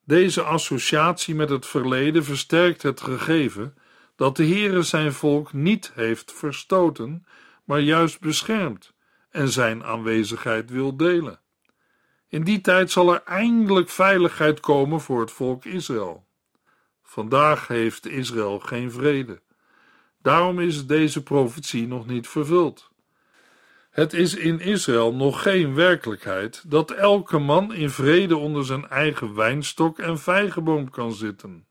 Deze 0.08 0.42
associatie 0.42 1.36
met 1.36 1.50
het 1.50 1.66
verleden 1.66 2.24
versterkt 2.24 2.82
het 2.82 3.02
gegeven 3.02 3.76
dat 4.16 4.36
de 4.36 4.46
Heere 4.46 4.82
zijn 4.82 5.14
volk 5.14 5.54
niet 5.54 5.92
heeft 5.94 6.34
verstoten, 6.34 7.26
maar 7.64 7.80
juist 7.80 8.20
beschermd 8.20 8.94
en 9.30 9.50
zijn 9.50 9.84
aanwezigheid 9.84 10.70
wil 10.70 10.98
delen. 10.98 11.40
In 12.28 12.44
die 12.44 12.62
tijd 12.62 12.92
zal 12.92 13.14
er 13.14 13.24
eindelijk 13.24 13.90
veiligheid 13.90 14.60
komen 14.60 15.02
voor 15.02 15.20
het 15.20 15.32
volk 15.32 15.66
Israël. 15.66 16.28
Vandaag 17.04 17.68
heeft 17.68 18.08
Israël 18.08 18.60
geen 18.60 18.92
vrede. 18.92 19.42
Daarom 20.22 20.60
is 20.60 20.86
deze 20.86 21.24
profetie 21.24 21.88
nog 21.88 22.08
niet 22.08 22.28
vervuld. 22.28 22.92
Het 23.98 24.13
is 24.13 24.36
in 24.36 24.60
Israël 24.60 25.13
nog 25.13 25.42
geen 25.42 25.75
werkelijkheid 25.75 26.63
dat 26.68 26.92
elke 26.92 27.38
man 27.38 27.74
in 27.74 27.89
vrede 27.89 28.38
onder 28.38 28.66
zijn 28.66 28.88
eigen 28.89 29.36
wijnstok 29.36 30.00
en 30.00 30.20
vijgenboom 30.20 30.89
kan 30.89 31.13
zitten. 31.13 31.66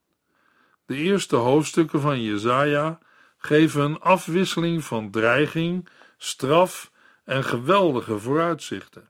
De 0.86 0.96
eerste 0.96 1.36
hoofdstukken 1.36 2.00
van 2.00 2.22
Jesaja 2.22 2.98
geven 3.36 3.82
een 3.82 4.00
afwisseling 4.00 4.84
van 4.84 5.10
dreiging, 5.10 5.88
straf 6.18 6.90
en 7.24 7.44
geweldige 7.44 8.18
vooruitzichten. 8.18 9.08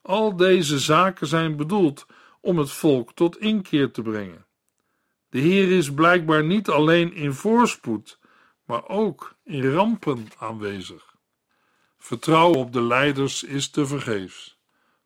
Al 0.00 0.36
deze 0.36 0.78
zaken 0.78 1.26
zijn 1.26 1.56
bedoeld 1.56 2.06
om 2.40 2.58
het 2.58 2.70
volk 2.70 3.12
tot 3.14 3.38
inkeer 3.38 3.90
te 3.90 4.02
brengen. 4.02 4.46
De 5.28 5.38
Heer 5.38 5.76
is 5.76 5.94
blijkbaar 5.94 6.44
niet 6.44 6.68
alleen 6.68 7.14
in 7.14 7.32
voorspoed, 7.32 8.18
maar 8.64 8.88
ook 8.88 9.34
in 9.44 9.72
rampen 9.72 10.26
aanwezig. 10.38 11.11
Vertrouwen 12.04 12.58
op 12.58 12.72
de 12.72 12.82
leiders 12.82 13.42
is 13.42 13.70
te 13.70 13.86
vergeefs, 13.86 14.58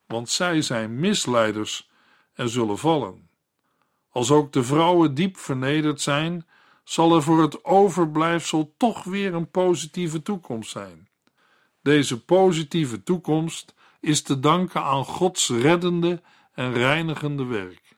want 0.05 0.29
zij 0.29 0.61
zijn 0.61 0.99
misleiders 0.99 1.89
en 2.33 2.49
zullen 2.49 2.77
vallen. 2.77 3.29
Als 4.09 4.31
ook 4.31 4.51
de 4.53 4.63
vrouwen 4.63 5.13
diep 5.13 5.37
vernederd 5.37 6.01
zijn, 6.01 6.47
zal 6.83 7.15
er 7.15 7.23
voor 7.23 7.41
het 7.41 7.65
overblijfsel 7.65 8.73
toch 8.77 9.03
weer 9.03 9.33
een 9.33 9.49
positieve 9.49 10.21
toekomst 10.21 10.71
zijn. 10.71 11.09
Deze 11.81 12.23
positieve 12.23 13.03
toekomst 13.03 13.73
is 13.99 14.21
te 14.21 14.39
danken 14.39 14.83
aan 14.83 15.05
Gods 15.05 15.49
reddende 15.49 16.21
en 16.53 16.73
reinigende 16.73 17.45
werk. 17.45 17.97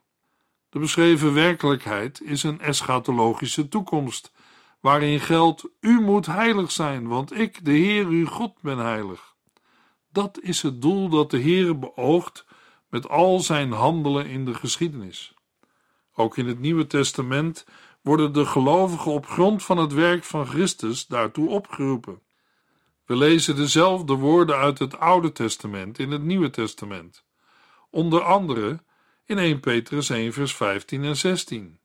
De 0.70 0.80
beschreven 0.80 1.34
werkelijkheid 1.34 2.22
is 2.22 2.44
een 2.44 2.62
eschatologische 2.62 3.68
toekomst, 3.68 4.32
waarin 4.80 5.20
geldt: 5.20 5.70
U 5.80 6.02
moet 6.02 6.26
heilig 6.26 6.72
zijn, 6.72 7.08
want 7.08 7.38
ik, 7.38 7.66
de 7.66 7.72
Heer 7.72 8.06
uw 8.06 8.26
God, 8.26 8.62
ben 8.62 8.78
heilig. 8.78 9.36
Dat 10.12 10.40
is 10.42 10.62
het 10.62 10.82
doel 10.82 11.10
dat 11.10 11.32
de 11.32 11.38
Heer 11.38 11.80
beoogt 11.80 12.46
met 12.90 13.10
al 13.10 13.40
zijn 13.40 13.72
handelen 13.72 14.26
in 14.26 14.46
de 14.46 14.54
geschiedenis. 14.54 15.34
Ook 16.16 16.38
in 16.38 16.48
het 16.48 16.60
Nieuwe 16.60 16.88
Testament 16.88 17.66
worden 18.02 18.34
de 18.34 18.46
gelovigen 18.46 19.12
op 19.12 19.26
grond 19.26 19.64
van 19.64 19.78
het 19.78 19.94
werk 19.94 20.24
van 20.24 20.46
Christus 20.46 21.08
daartoe 21.08 21.50
opgeroepen. 21.50 22.22
We 23.06 23.16
lezen 23.16 23.56
dezelfde 23.56 24.14
woorden 24.14 24.56
uit 24.56 24.80
het 24.80 25.00
Oude 25.00 25.32
Testament 25.32 26.00
in 26.00 26.12
het 26.12 26.24
Nieuwe 26.24 26.50
Testament. 26.50 27.26
Onder 27.90 28.22
andere 28.22 28.84
in 29.26 29.38
1 29.38 29.60
Petrus 29.60 30.10
1, 30.10 30.34
vers 30.34 30.56
15 30.56 31.04
en 31.04 31.18
16. 31.18 31.80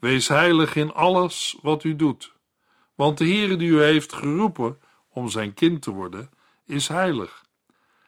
Wees 0.00 0.28
heilig 0.28 0.76
in 0.76 0.92
alles 0.92 1.58
wat 1.62 1.84
u 1.84 1.96
doet, 1.96 2.32
want 2.94 3.18
de 3.18 3.24
Heere 3.24 3.56
die 3.56 3.68
u 3.68 3.82
heeft 3.82 4.12
geroepen 4.12 4.78
om 5.08 5.28
zijn 5.28 5.54
kind 5.54 5.82
te 5.82 5.90
worden, 5.90 6.30
is 6.66 6.88
heilig. 6.88 7.44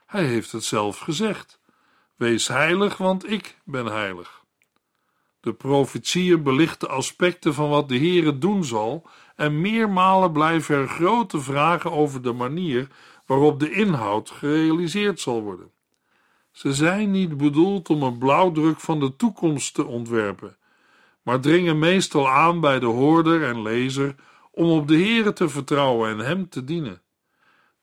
Hij 0.06 0.24
heeft 0.24 0.52
het 0.52 0.64
zelf 0.64 0.98
gezegd. 0.98 1.60
Wees 2.16 2.48
heilig, 2.48 2.96
want 2.96 3.30
ik 3.30 3.58
ben 3.64 3.86
heilig. 3.86 4.44
De 5.40 5.52
profetieën 5.52 6.42
belichten 6.42 6.88
aspecten 6.88 7.54
van 7.54 7.68
wat 7.68 7.88
de 7.88 7.98
Heere 7.98 8.38
doen 8.38 8.64
zal, 8.64 9.06
en 9.36 9.60
meermalen 9.60 10.32
blijven 10.32 10.76
er 10.76 10.88
grote 10.88 11.40
vragen 11.40 11.92
over 11.92 12.22
de 12.22 12.32
manier 12.32 12.88
waarop 13.26 13.60
de 13.60 13.70
inhoud 13.70 14.30
gerealiseerd 14.30 15.20
zal 15.20 15.42
worden. 15.42 15.70
Ze 16.50 16.74
zijn 16.74 17.10
niet 17.10 17.36
bedoeld 17.36 17.90
om 17.90 18.02
een 18.02 18.18
blauwdruk 18.18 18.80
van 18.80 19.00
de 19.00 19.16
toekomst 19.16 19.74
te 19.74 19.86
ontwerpen, 19.86 20.56
maar 21.22 21.40
dringen 21.40 21.78
meestal 21.78 22.28
aan 22.28 22.60
bij 22.60 22.78
de 22.78 22.86
hoorder 22.86 23.44
en 23.44 23.62
lezer 23.62 24.14
om 24.50 24.70
op 24.70 24.88
de 24.88 24.96
Heere 24.96 25.32
te 25.32 25.48
vertrouwen 25.48 26.10
en 26.10 26.18
Hem 26.18 26.48
te 26.48 26.64
dienen. 26.64 27.02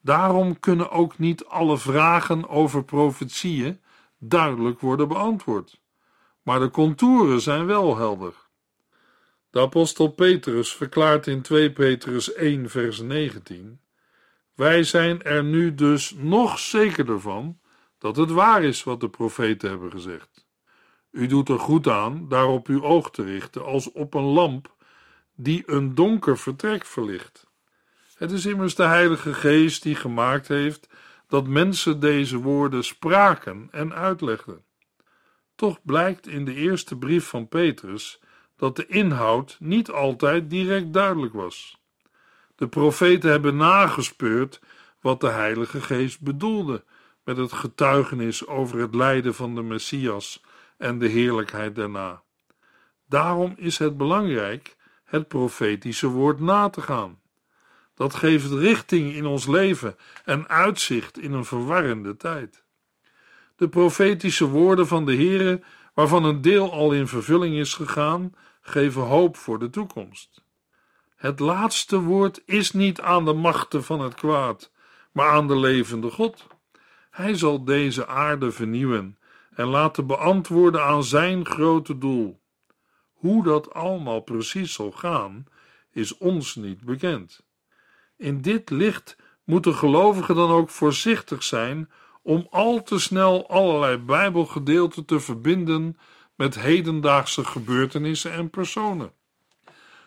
Daarom 0.01 0.59
kunnen 0.59 0.91
ook 0.91 1.17
niet 1.17 1.45
alle 1.45 1.77
vragen 1.77 2.49
over 2.49 2.83
profetieën 2.83 3.81
duidelijk 4.17 4.79
worden 4.79 5.07
beantwoord, 5.07 5.81
maar 6.41 6.59
de 6.59 6.69
contouren 6.69 7.41
zijn 7.41 7.65
wel 7.65 7.97
helder. 7.97 8.33
De 9.49 9.59
apostel 9.59 10.07
Petrus 10.07 10.73
verklaart 10.73 11.27
in 11.27 11.41
2 11.41 11.71
Petrus 11.71 12.33
1 12.33 12.69
vers 12.69 12.99
19: 13.01 13.81
Wij 14.55 14.83
zijn 14.83 15.23
er 15.23 15.43
nu 15.43 15.75
dus 15.75 16.13
nog 16.17 16.59
zekerder 16.59 17.19
van 17.19 17.59
dat 17.97 18.15
het 18.15 18.29
waar 18.29 18.63
is 18.63 18.83
wat 18.83 18.99
de 18.99 19.09
profeten 19.09 19.69
hebben 19.69 19.91
gezegd. 19.91 20.28
U 21.11 21.27
doet 21.27 21.49
er 21.49 21.59
goed 21.59 21.87
aan 21.87 22.27
daarop 22.27 22.67
uw 22.67 22.83
oog 22.83 23.11
te 23.11 23.23
richten 23.23 23.65
als 23.65 23.91
op 23.91 24.13
een 24.13 24.23
lamp 24.23 24.75
die 25.35 25.63
een 25.65 25.95
donker 25.95 26.37
vertrek 26.37 26.85
verlicht. 26.85 27.47
Het 28.15 28.31
is 28.31 28.45
immers 28.45 28.75
de 28.75 28.83
Heilige 28.83 29.33
Geest 29.33 29.83
die 29.83 29.95
gemaakt 29.95 30.47
heeft 30.47 30.89
dat 31.27 31.47
mensen 31.47 31.99
deze 31.99 32.37
woorden 32.37 32.83
spraken 32.83 33.67
en 33.71 33.93
uitlegden. 33.93 34.63
Toch 35.55 35.79
blijkt 35.83 36.27
in 36.27 36.45
de 36.45 36.53
eerste 36.53 36.97
brief 36.97 37.25
van 37.25 37.47
Petrus 37.47 38.19
dat 38.55 38.75
de 38.75 38.87
inhoud 38.87 39.57
niet 39.59 39.91
altijd 39.91 40.49
direct 40.49 40.93
duidelijk 40.93 41.33
was. 41.33 41.81
De 42.55 42.67
profeten 42.67 43.29
hebben 43.29 43.55
nagespeurd 43.55 44.61
wat 45.01 45.21
de 45.21 45.29
Heilige 45.29 45.81
Geest 45.81 46.21
bedoelde 46.21 46.83
met 47.23 47.37
het 47.37 47.53
getuigenis 47.53 48.47
over 48.47 48.79
het 48.79 48.95
lijden 48.95 49.35
van 49.35 49.55
de 49.55 49.61
Messias 49.61 50.43
en 50.79 50.99
de 50.99 51.07
heerlijkheid 51.07 51.75
daarna. 51.75 52.23
Daarom 53.07 53.53
is 53.57 53.77
het 53.77 53.97
belangrijk 53.97 54.75
het 55.03 55.27
profetische 55.27 56.07
woord 56.07 56.39
na 56.39 56.69
te 56.69 56.81
gaan. 56.81 57.19
Dat 57.95 58.15
geeft 58.15 58.51
richting 58.51 59.13
in 59.13 59.25
ons 59.25 59.47
leven 59.47 59.95
en 60.25 60.47
uitzicht 60.47 61.19
in 61.19 61.33
een 61.33 61.45
verwarrende 61.45 62.17
tijd. 62.17 62.63
De 63.55 63.69
profetische 63.69 64.47
woorden 64.47 64.87
van 64.87 65.05
de 65.05 65.15
Heere, 65.15 65.61
waarvan 65.93 66.23
een 66.23 66.41
deel 66.41 66.71
al 66.71 66.91
in 66.91 67.07
vervulling 67.07 67.55
is 67.55 67.73
gegaan, 67.73 68.33
geven 68.61 69.01
hoop 69.01 69.37
voor 69.37 69.59
de 69.59 69.69
toekomst. 69.69 70.43
Het 71.15 71.39
laatste 71.39 71.99
woord 71.99 72.41
is 72.45 72.71
niet 72.71 73.01
aan 73.01 73.25
de 73.25 73.33
machten 73.33 73.83
van 73.83 74.01
het 74.01 74.13
kwaad, 74.13 74.71
maar 75.11 75.29
aan 75.29 75.47
de 75.47 75.57
levende 75.57 76.11
God. 76.11 76.47
Hij 77.09 77.35
zal 77.35 77.63
deze 77.63 78.07
aarde 78.07 78.51
vernieuwen 78.51 79.18
en 79.59 79.67
laten 79.67 80.07
beantwoorden 80.07 80.83
aan 80.83 81.03
zijn 81.03 81.45
grote 81.45 81.97
doel. 81.97 82.41
Hoe 83.13 83.43
dat 83.43 83.73
allemaal 83.73 84.19
precies 84.19 84.73
zal 84.73 84.91
gaan, 84.91 85.45
is 85.91 86.17
ons 86.17 86.55
niet 86.55 86.81
bekend. 86.81 87.45
In 88.17 88.41
dit 88.41 88.69
licht 88.69 89.17
moeten 89.43 89.75
gelovigen 89.75 90.35
dan 90.35 90.51
ook 90.51 90.69
voorzichtig 90.69 91.43
zijn 91.43 91.89
om 92.21 92.47
al 92.49 92.83
te 92.83 92.99
snel 92.99 93.49
allerlei 93.49 93.97
Bijbelgedeelten 93.97 95.05
te 95.05 95.19
verbinden 95.19 95.97
met 96.35 96.59
hedendaagse 96.59 97.45
gebeurtenissen 97.45 98.31
en 98.31 98.49
personen. 98.49 99.11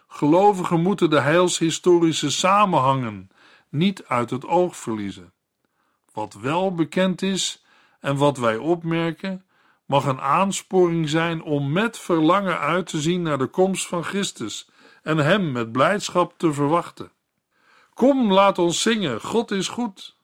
Gelovigen 0.06 0.80
moeten 0.80 1.10
de 1.10 1.20
heilshistorische 1.20 2.30
samenhangen 2.30 3.30
niet 3.68 4.04
uit 4.04 4.30
het 4.30 4.46
oog 4.46 4.76
verliezen. 4.76 5.32
Wat 6.12 6.34
wel 6.34 6.74
bekend 6.74 7.22
is 7.22 7.61
en 8.02 8.16
wat 8.16 8.36
wij 8.36 8.56
opmerken, 8.56 9.44
mag 9.86 10.04
een 10.04 10.20
aansporing 10.20 11.08
zijn 11.08 11.42
om 11.42 11.72
met 11.72 11.98
verlangen 11.98 12.58
uit 12.58 12.86
te 12.86 13.00
zien 13.00 13.22
naar 13.22 13.38
de 13.38 13.46
komst 13.46 13.86
van 13.86 14.04
Christus 14.04 14.68
en 15.02 15.18
Hem 15.18 15.52
met 15.52 15.72
blijdschap 15.72 16.34
te 16.36 16.52
verwachten. 16.52 17.12
Kom, 17.94 18.32
laat 18.32 18.58
ons 18.58 18.82
zingen, 18.82 19.20
God 19.20 19.50
is 19.50 19.68
goed. 19.68 20.16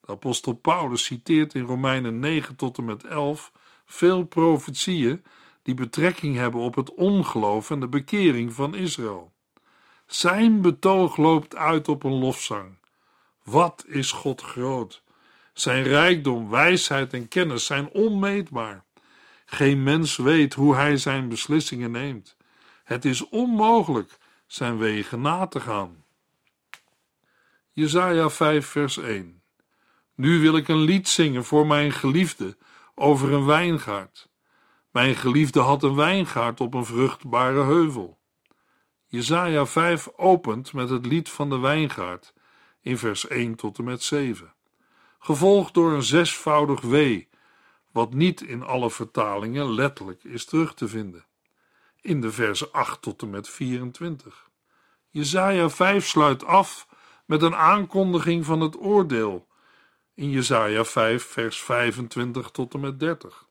De 0.00 0.12
apostel 0.12 0.52
Paulus 0.52 1.04
citeert 1.04 1.54
in 1.54 1.64
Romeinen 1.64 2.18
9 2.18 2.56
tot 2.56 2.78
en 2.78 2.84
met 2.84 3.04
11 3.04 3.52
veel 3.84 4.24
profetieën 4.24 5.24
die 5.62 5.74
betrekking 5.74 6.36
hebben 6.36 6.60
op 6.60 6.74
het 6.74 6.94
ongeloof 6.94 7.70
en 7.70 7.80
de 7.80 7.88
bekering 7.88 8.52
van 8.52 8.74
Israël. 8.74 9.32
Zijn 10.06 10.60
betoog 10.60 11.16
loopt 11.16 11.56
uit 11.56 11.88
op 11.88 12.04
een 12.04 12.18
lofzang. 12.18 12.78
Wat 13.44 13.84
is 13.86 14.12
God 14.12 14.42
groot! 14.42 15.02
Zijn 15.52 15.82
rijkdom, 15.82 16.50
wijsheid 16.50 17.12
en 17.12 17.28
kennis 17.28 17.66
zijn 17.66 17.88
onmeetbaar. 17.88 18.84
Geen 19.44 19.82
mens 19.82 20.16
weet 20.16 20.54
hoe 20.54 20.74
hij 20.74 20.96
zijn 20.96 21.28
beslissingen 21.28 21.90
neemt. 21.90 22.36
Het 22.84 23.04
is 23.04 23.28
onmogelijk 23.28 24.18
zijn 24.46 24.78
wegen 24.78 25.20
na 25.20 25.46
te 25.46 25.60
gaan. 25.60 26.04
Jesaja 27.72 28.30
5 28.30 28.66
vers 28.66 28.96
1 28.96 29.42
Nu 30.14 30.40
wil 30.40 30.56
ik 30.56 30.68
een 30.68 30.80
lied 30.80 31.08
zingen 31.08 31.44
voor 31.44 31.66
mijn 31.66 31.92
geliefde 31.92 32.56
over 32.94 33.32
een 33.32 33.44
wijngaard. 33.44 34.28
Mijn 34.90 35.14
geliefde 35.14 35.60
had 35.60 35.82
een 35.82 35.94
wijngaard 35.94 36.60
op 36.60 36.74
een 36.74 36.84
vruchtbare 36.84 37.64
heuvel. 37.64 38.18
Jesaja 39.06 39.66
5 39.66 40.08
opent 40.16 40.72
met 40.72 40.90
het 40.90 41.06
lied 41.06 41.28
van 41.28 41.50
de 41.50 41.58
wijngaard 41.58 42.32
in 42.80 42.98
vers 42.98 43.28
1 43.28 43.54
tot 43.54 43.78
en 43.78 43.84
met 43.84 44.02
7, 44.02 44.54
gevolgd 45.20 45.74
door 45.74 45.92
een 45.92 46.02
zesvoudig 46.02 46.80
W, 46.80 47.20
wat 47.92 48.14
niet 48.14 48.40
in 48.40 48.62
alle 48.62 48.90
vertalingen 48.90 49.72
letterlijk 49.74 50.24
is 50.24 50.44
terug 50.44 50.74
te 50.74 50.88
vinden, 50.88 51.24
in 52.00 52.20
de 52.20 52.32
versen 52.32 52.72
8 52.72 53.02
tot 53.02 53.22
en 53.22 53.30
met 53.30 53.48
24. 53.48 54.48
Jesaja 55.10 55.70
5 55.70 56.06
sluit 56.06 56.44
af 56.44 56.88
met 57.26 57.42
een 57.42 57.54
aankondiging 57.54 58.44
van 58.44 58.60
het 58.60 58.80
oordeel 58.80 59.46
in 60.14 60.30
Jesaja 60.30 60.84
5 60.84 61.24
vers 61.24 61.60
25 61.60 62.50
tot 62.50 62.74
en 62.74 62.80
met 62.80 63.00
30. 63.00 63.48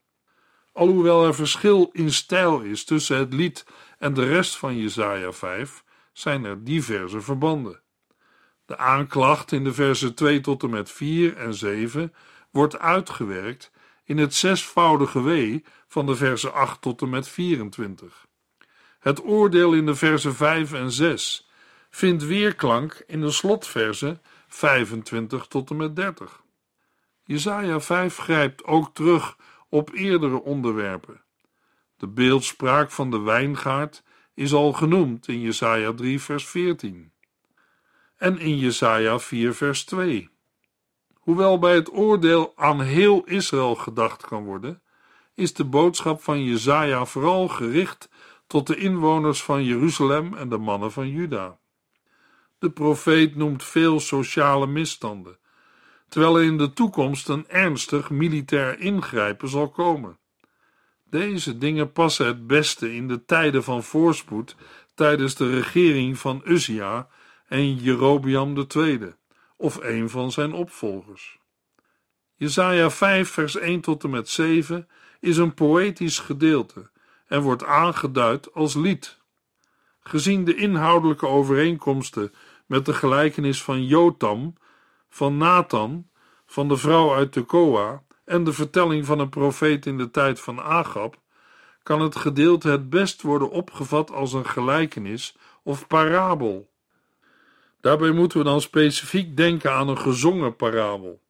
Alhoewel 0.72 1.26
er 1.26 1.34
verschil 1.34 1.90
in 1.92 2.12
stijl 2.12 2.60
is 2.60 2.84
tussen 2.84 3.16
het 3.16 3.32
lied 3.32 3.66
en 3.98 4.14
de 4.14 4.24
rest 4.24 4.56
van 4.56 4.76
Jesaja 4.76 5.32
5, 5.32 5.84
zijn 6.12 6.44
er 6.44 6.64
diverse 6.64 7.20
verbanden. 7.20 7.80
De 8.70 8.78
aanklacht 8.78 9.52
in 9.52 9.64
de 9.64 9.72
versen 9.72 10.14
2 10.14 10.40
tot 10.40 10.62
en 10.62 10.70
met 10.70 10.90
4 10.90 11.36
en 11.36 11.54
7 11.54 12.14
wordt 12.50 12.78
uitgewerkt 12.78 13.70
in 14.04 14.18
het 14.18 14.34
zesvoudige 14.34 15.22
W 15.22 15.58
van 15.88 16.06
de 16.06 16.16
versen 16.16 16.52
8 16.52 16.82
tot 16.82 17.02
en 17.02 17.08
met 17.08 17.28
24. 17.28 18.26
Het 18.98 19.24
oordeel 19.24 19.72
in 19.72 19.86
de 19.86 19.94
versen 19.94 20.34
5 20.34 20.72
en 20.72 20.92
6 20.92 21.48
vindt 21.90 22.24
weerklank 22.24 23.02
in 23.06 23.20
de 23.20 23.30
slotversen 23.30 24.22
25 24.48 25.46
tot 25.46 25.70
en 25.70 25.76
met 25.76 25.96
30. 25.96 26.42
Jesaja 27.24 27.80
5 27.80 28.16
grijpt 28.16 28.64
ook 28.64 28.94
terug 28.94 29.36
op 29.68 29.94
eerdere 29.94 30.42
onderwerpen. 30.42 31.22
De 31.96 32.08
beeldspraak 32.08 32.90
van 32.90 33.10
de 33.10 33.18
wijngaard 33.18 34.02
is 34.34 34.52
al 34.52 34.72
genoemd 34.72 35.28
in 35.28 35.40
Jesaja 35.40 35.92
3 35.92 36.20
vers 36.20 36.46
14 36.46 37.12
en 38.20 38.38
in 38.38 38.58
Jesaja 38.58 39.18
4 39.18 39.54
vers 39.54 39.84
2. 39.84 40.28
Hoewel 41.14 41.58
bij 41.58 41.74
het 41.74 41.92
oordeel 41.92 42.52
aan 42.56 42.80
heel 42.80 43.24
Israël 43.24 43.74
gedacht 43.74 44.26
kan 44.26 44.44
worden, 44.44 44.82
is 45.34 45.54
de 45.54 45.64
boodschap 45.64 46.22
van 46.22 46.44
Jesaja 46.44 47.04
vooral 47.04 47.48
gericht 47.48 48.08
tot 48.46 48.66
de 48.66 48.76
inwoners 48.76 49.42
van 49.42 49.64
Jeruzalem 49.64 50.34
en 50.34 50.48
de 50.48 50.58
mannen 50.58 50.92
van 50.92 51.08
Juda. 51.08 51.58
De 52.58 52.70
profeet 52.70 53.36
noemt 53.36 53.64
veel 53.64 54.00
sociale 54.00 54.66
misstanden, 54.66 55.38
terwijl 56.08 56.38
er 56.38 56.44
in 56.44 56.58
de 56.58 56.72
toekomst 56.72 57.28
een 57.28 57.48
ernstig 57.48 58.10
militair 58.10 58.80
ingrijpen 58.80 59.48
zal 59.48 59.70
komen. 59.70 60.18
Deze 61.10 61.58
dingen 61.58 61.92
passen 61.92 62.26
het 62.26 62.46
beste 62.46 62.94
in 62.94 63.08
de 63.08 63.24
tijden 63.24 63.64
van 63.64 63.82
voorspoed 63.82 64.56
tijdens 64.94 65.34
de 65.34 65.50
regering 65.50 66.18
van 66.18 66.42
Uzia 66.44 67.08
en 67.50 67.74
Jerobiam 67.76 68.66
II, 68.74 69.14
of 69.56 69.78
een 69.82 70.10
van 70.10 70.32
zijn 70.32 70.52
opvolgers. 70.52 71.38
Jesaja 72.34 72.90
5 72.90 73.30
vers 73.30 73.56
1 73.56 73.80
tot 73.80 74.04
en 74.04 74.10
met 74.10 74.28
7 74.28 74.88
is 75.20 75.36
een 75.36 75.54
poëtisch 75.54 76.18
gedeelte 76.18 76.90
en 77.26 77.40
wordt 77.42 77.64
aangeduid 77.64 78.54
als 78.54 78.74
lied. 78.74 79.18
Gezien 80.00 80.44
de 80.44 80.54
inhoudelijke 80.54 81.26
overeenkomsten 81.26 82.32
met 82.66 82.86
de 82.86 82.94
gelijkenis 82.94 83.62
van 83.62 83.86
Jotam, 83.86 84.54
van 85.08 85.36
Nathan, 85.36 86.10
van 86.46 86.68
de 86.68 86.76
vrouw 86.76 87.14
uit 87.14 87.32
Tekoa 87.32 88.02
en 88.24 88.44
de 88.44 88.52
vertelling 88.52 89.06
van 89.06 89.18
een 89.18 89.28
profeet 89.28 89.86
in 89.86 89.98
de 89.98 90.10
tijd 90.10 90.40
van 90.40 90.60
Agab, 90.60 91.20
kan 91.82 92.00
het 92.00 92.16
gedeelte 92.16 92.68
het 92.68 92.90
best 92.90 93.22
worden 93.22 93.50
opgevat 93.50 94.10
als 94.10 94.32
een 94.32 94.46
gelijkenis 94.46 95.36
of 95.62 95.86
parabel. 95.86 96.69
Daarbij 97.80 98.10
moeten 98.10 98.38
we 98.38 98.44
dan 98.44 98.60
specifiek 98.60 99.36
denken 99.36 99.72
aan 99.72 99.88
een 99.88 99.98
gezongen 99.98 100.56
parabel. 100.56 101.20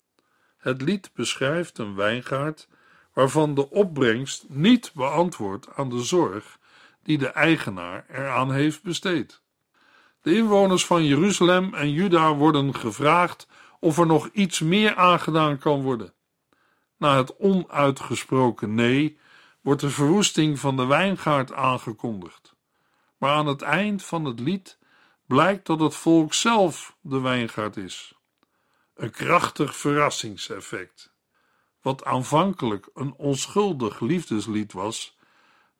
Het 0.57 0.83
lied 0.83 1.11
beschrijft 1.15 1.79
een 1.79 1.95
wijngaard 1.95 2.69
waarvan 3.13 3.55
de 3.55 3.71
opbrengst 3.71 4.45
niet 4.49 4.93
beantwoordt 4.95 5.69
aan 5.75 5.89
de 5.89 6.03
zorg 6.03 6.59
die 7.03 7.19
de 7.19 7.29
eigenaar 7.29 8.05
eraan 8.09 8.53
heeft 8.53 8.83
besteed. 8.83 9.43
De 10.23 10.37
inwoners 10.37 10.87
van 10.87 11.05
Jeruzalem 11.05 11.75
en 11.75 11.93
Juda 11.93 12.35
worden 12.35 12.75
gevraagd 12.75 13.47
of 13.81 13.99
er 13.99 14.07
nog 14.07 14.29
iets 14.33 14.61
meer 14.61 14.95
aangedaan 14.97 15.59
kan 15.59 15.83
worden. 15.83 16.13
Na 16.97 17.17
het 17.17 17.37
onuitgesproken 17.37 18.75
nee 18.75 19.19
wordt 19.61 19.81
de 19.81 19.91
verwoesting 19.91 20.59
van 20.59 20.77
de 20.77 20.87
wijngaard 20.87 21.53
aangekondigd. 21.53 22.55
Maar 23.17 23.35
aan 23.35 23.47
het 23.47 23.63
eind 23.63 24.05
van 24.05 24.25
het 24.25 24.41
lied 24.41 24.79
blijkt 25.31 25.66
dat 25.66 25.81
het 25.81 25.95
volk 25.95 26.35
zelf 26.35 26.97
de 27.01 27.21
wijngaard 27.21 27.77
is. 27.77 28.14
Een 28.95 29.11
krachtig 29.11 29.77
verrassingseffect. 29.77 31.12
Wat 31.83 32.05
aanvankelijk 32.05 32.90
een 32.95 33.14
onschuldig 33.16 34.01
liefdeslied 34.01 34.73
was, 34.73 35.19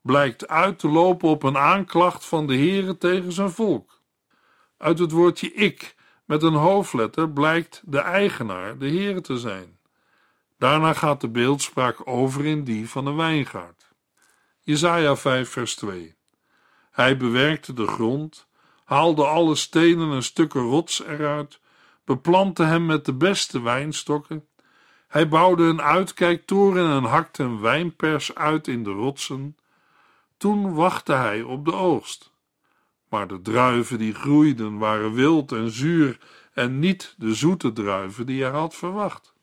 blijkt 0.01 0.49
uit 0.49 0.79
te 0.79 0.89
lopen 0.89 1.29
op 1.29 1.43
een 1.43 1.57
aanklacht 1.57 2.25
van 2.25 2.47
de 2.47 2.55
Heere 2.55 2.99
tegen 2.99 3.33
zijn 3.33 3.51
volk. 3.51 4.01
Uit 4.77 4.99
het 4.99 5.11
woordje 5.11 5.53
ik 5.53 5.97
met 6.25 6.43
een 6.43 6.55
hoofdletter 6.55 7.31
blijkt 7.31 7.83
de 7.85 8.01
eigenaar 8.01 8.79
de 8.79 8.89
Heere 8.89 9.21
te 9.21 9.39
zijn. 9.39 9.79
Daarna 10.59 10.93
gaat 10.93 11.21
de 11.21 11.29
beeldspraak 11.29 12.07
over 12.07 12.45
in 12.45 12.65
die 12.65 12.89
van 12.89 13.07
een 13.07 13.17
wijngaard. 13.17 13.93
Jesaja 14.61 15.17
5 15.17 15.51
vers 15.51 15.75
2 15.75 16.17
Hij 16.91 17.17
bewerkte 17.17 17.73
de 17.73 17.87
grond 17.87 18.49
haalde 18.90 19.24
alle 19.24 19.55
stenen 19.55 20.12
en 20.12 20.22
stukken 20.22 20.61
rots 20.61 21.05
eruit, 21.05 21.61
beplantte 22.05 22.62
hem 22.62 22.87
met 22.87 23.05
de 23.05 23.12
beste 23.12 23.62
wijnstokken. 23.62 24.46
Hij 25.09 25.29
bouwde 25.29 25.62
een 25.62 25.83
uitkijktoren 25.83 26.90
en 26.90 27.05
hakte 27.05 27.42
een 27.42 27.61
wijnpers 27.61 28.35
uit 28.35 28.68
in 28.68 28.85
de 28.85 28.90
rotsen. 28.90 29.57
Toen 30.37 30.74
wachtte 30.74 31.12
hij 31.12 31.42
op 31.42 31.64
de 31.64 31.72
oogst. 31.72 32.33
Maar 33.09 33.29
de 33.29 33.42
druiven 33.42 33.98
die 33.98 34.14
groeiden 34.14 34.79
waren 34.79 35.12
wild 35.12 35.53
en 35.53 35.70
zuur 35.70 36.18
en 36.53 36.79
niet 36.79 37.14
de 37.18 37.35
zoete 37.35 37.72
druiven 37.72 38.26
die 38.26 38.42
hij 38.42 38.53
had 38.53 38.74
verwacht. 38.74 39.35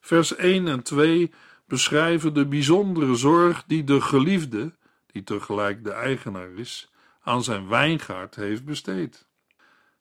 Vers 0.00 0.36
1 0.36 0.68
en 0.68 0.82
2 0.82 1.32
beschrijven 1.66 2.34
de 2.34 2.46
bijzondere 2.46 3.14
zorg 3.14 3.64
die 3.66 3.84
de 3.84 4.00
geliefde, 4.00 4.74
die 5.06 5.22
tegelijk 5.22 5.84
de 5.84 5.92
eigenaar 5.92 6.50
is, 6.54 6.90
aan 7.20 7.42
zijn 7.42 7.68
wijngaard 7.68 8.34
heeft 8.34 8.64
besteed. 8.64 9.28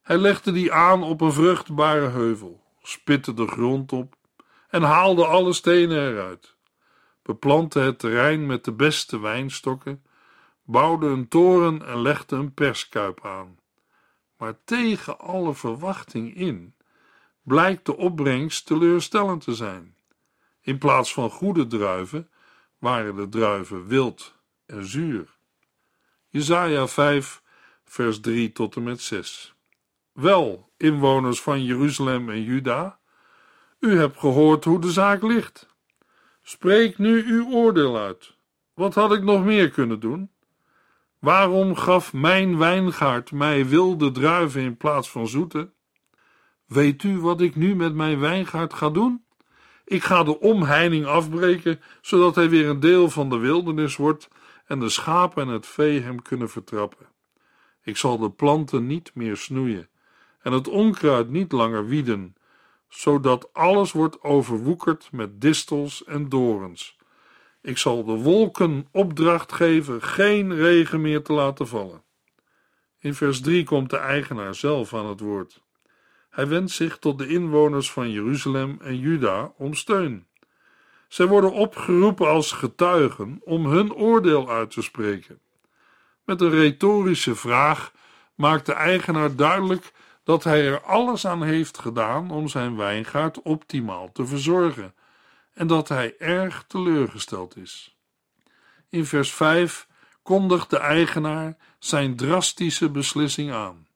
Hij 0.01 0.17
legde 0.17 0.51
die 0.51 0.73
aan 0.73 1.03
op 1.03 1.21
een 1.21 1.34
vruchtbare 1.34 2.08
heuvel, 2.08 2.63
spitte 2.82 3.34
de 3.34 3.47
grond 3.47 3.91
op 3.91 4.15
en 4.69 4.82
haalde 4.82 5.25
alle 5.25 5.53
stenen 5.53 5.97
eruit, 5.97 6.56
beplantte 7.21 7.80
het 7.80 7.99
terrein 7.99 8.45
met 8.45 8.63
de 8.63 8.71
beste 8.71 9.19
wijnstokken, 9.19 10.03
bouwde 10.63 11.08
een 11.08 11.27
toren 11.27 11.86
en 11.86 12.01
legde 12.01 12.36
een 12.36 12.53
perskuip 12.53 13.25
aan. 13.25 13.60
Maar 14.38 14.63
tegen 14.63 15.19
alle 15.19 15.53
verwachting 15.53 16.36
in 16.36 16.75
blijkt 17.41 17.86
de 17.86 17.97
opbrengst 17.97 18.65
teleurstellend 18.65 19.43
te 19.43 19.56
zijn. 19.56 19.95
In 20.62 20.77
plaats 20.77 21.13
van 21.13 21.30
goede 21.30 21.67
druiven 21.67 22.30
waren 22.77 23.15
de 23.15 23.30
druiven 23.30 23.88
wild 23.88 24.36
en 24.65 24.86
zuur. 24.86 25.37
Jesaja 26.29 26.87
5, 26.87 27.41
vers 27.85 28.19
3 28.19 28.51
tot 28.51 28.75
en 28.75 28.83
met 28.83 29.01
6. 29.01 29.55
Wel, 30.11 30.71
inwoners 30.77 31.41
van 31.41 31.63
Jeruzalem 31.63 32.29
en 32.29 32.43
Juda, 32.43 32.99
u 33.79 33.97
hebt 33.97 34.19
gehoord 34.19 34.63
hoe 34.63 34.79
de 34.79 34.91
zaak 34.91 35.21
ligt. 35.23 35.75
Spreek 36.41 36.97
nu 36.97 37.23
uw 37.25 37.51
oordeel 37.51 37.97
uit. 37.97 38.35
Wat 38.73 38.93
had 38.93 39.13
ik 39.13 39.23
nog 39.23 39.43
meer 39.43 39.69
kunnen 39.69 39.99
doen? 39.99 40.31
Waarom 41.19 41.75
gaf 41.75 42.13
mijn 42.13 42.57
wijngaard 42.57 43.31
mij 43.31 43.65
wilde 43.65 44.11
druiven 44.11 44.61
in 44.61 44.77
plaats 44.77 45.09
van 45.09 45.27
zoete? 45.27 45.71
Weet 46.65 47.03
u 47.03 47.19
wat 47.19 47.41
ik 47.41 47.55
nu 47.55 47.75
met 47.75 47.93
mijn 47.93 48.19
wijngaard 48.19 48.73
ga 48.73 48.89
doen? 48.89 49.25
Ik 49.85 50.03
ga 50.03 50.23
de 50.23 50.39
omheining 50.39 51.05
afbreken, 51.05 51.81
zodat 52.01 52.35
hij 52.35 52.49
weer 52.49 52.69
een 52.69 52.79
deel 52.79 53.09
van 53.09 53.29
de 53.29 53.37
wildernis 53.37 53.95
wordt 53.95 54.29
en 54.67 54.80
de 54.80 54.89
schapen 54.89 55.47
en 55.47 55.53
het 55.53 55.67
vee 55.67 56.01
hem 56.01 56.21
kunnen 56.21 56.49
vertrappen. 56.49 57.08
Ik 57.82 57.97
zal 57.97 58.17
de 58.17 58.32
planten 58.32 58.86
niet 58.86 59.12
meer 59.13 59.38
snoeien 59.38 59.89
en 60.41 60.51
het 60.51 60.67
onkruid 60.67 61.30
niet 61.30 61.51
langer 61.51 61.88
wieden, 61.88 62.36
zodat 62.88 63.53
alles 63.53 63.91
wordt 63.91 64.23
overwoekerd 64.23 65.10
met 65.12 65.41
distels 65.41 66.03
en 66.03 66.30
dorens. 66.30 66.97
Ik 67.62 67.77
zal 67.77 68.03
de 68.03 68.15
wolken 68.15 68.88
opdracht 68.91 69.51
geven 69.51 70.01
geen 70.01 70.56
regen 70.56 71.01
meer 71.01 71.23
te 71.23 71.34
laten 71.34 71.67
vallen. 71.67 72.03
In 72.99 73.13
vers 73.13 73.41
3 73.41 73.63
komt 73.63 73.89
de 73.89 73.97
eigenaar 73.97 74.56
zelf 74.56 74.93
aan 74.93 75.06
het 75.06 75.19
woord. 75.19 75.62
Hij 76.30 76.47
wendt 76.47 76.71
zich 76.71 76.97
tot 76.97 77.17
de 77.17 77.27
inwoners 77.27 77.91
van 77.91 78.12
Jeruzalem 78.12 78.77
en 78.82 78.99
Juda 78.99 79.53
om 79.58 79.73
steun. 79.73 80.26
Zij 81.07 81.25
worden 81.25 81.51
opgeroepen 81.51 82.27
als 82.27 82.51
getuigen 82.51 83.41
om 83.43 83.65
hun 83.65 83.93
oordeel 83.93 84.49
uit 84.49 84.71
te 84.71 84.81
spreken. 84.81 85.39
Met 86.23 86.41
een 86.41 86.49
retorische 86.49 87.35
vraag 87.35 87.91
maakt 88.35 88.65
de 88.65 88.73
eigenaar 88.73 89.35
duidelijk 89.35 89.91
dat 90.23 90.43
hij 90.43 90.67
er 90.67 90.81
alles 90.81 91.27
aan 91.27 91.43
heeft 91.43 91.77
gedaan 91.77 92.31
om 92.31 92.47
zijn 92.47 92.75
wijngaard 92.75 93.41
optimaal 93.41 94.11
te 94.11 94.25
verzorgen 94.25 94.93
en 95.53 95.67
dat 95.67 95.87
hij 95.87 96.15
erg 96.17 96.65
teleurgesteld 96.67 97.57
is. 97.57 97.97
In 98.89 99.05
vers 99.05 99.33
5 99.33 99.87
kondigt 100.23 100.69
de 100.69 100.77
eigenaar 100.77 101.57
zijn 101.79 102.15
drastische 102.15 102.89
beslissing 102.89 103.51
aan. 103.51 103.87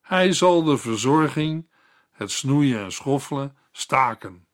Hij 0.00 0.32
zal 0.32 0.62
de 0.62 0.76
verzorging, 0.76 1.70
het 2.12 2.30
snoeien 2.30 2.80
en 2.80 2.92
schoffelen, 2.92 3.56
staken 3.72 4.47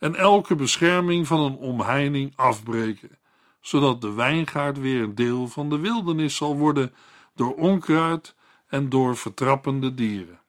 en 0.00 0.14
elke 0.14 0.54
bescherming 0.54 1.26
van 1.26 1.40
een 1.40 1.56
omheining 1.56 2.32
afbreken, 2.36 3.18
zodat 3.60 4.00
de 4.00 4.12
wijngaard 4.12 4.78
weer 4.78 5.02
een 5.02 5.14
deel 5.14 5.48
van 5.48 5.70
de 5.70 5.78
wildernis 5.78 6.36
zal 6.36 6.56
worden 6.56 6.94
door 7.34 7.54
onkruid 7.54 8.34
en 8.66 8.88
door 8.88 9.16
vertrappende 9.16 9.94
dieren. 9.94 10.40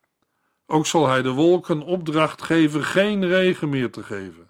Ook 0.65 0.85
zal 0.85 1.07
hij 1.07 1.21
de 1.21 1.31
wolken 1.31 1.81
opdracht 1.81 2.41
geven 2.41 2.83
geen 2.83 3.27
regen 3.27 3.69
meer 3.69 3.91
te 3.91 4.03
geven. 4.03 4.49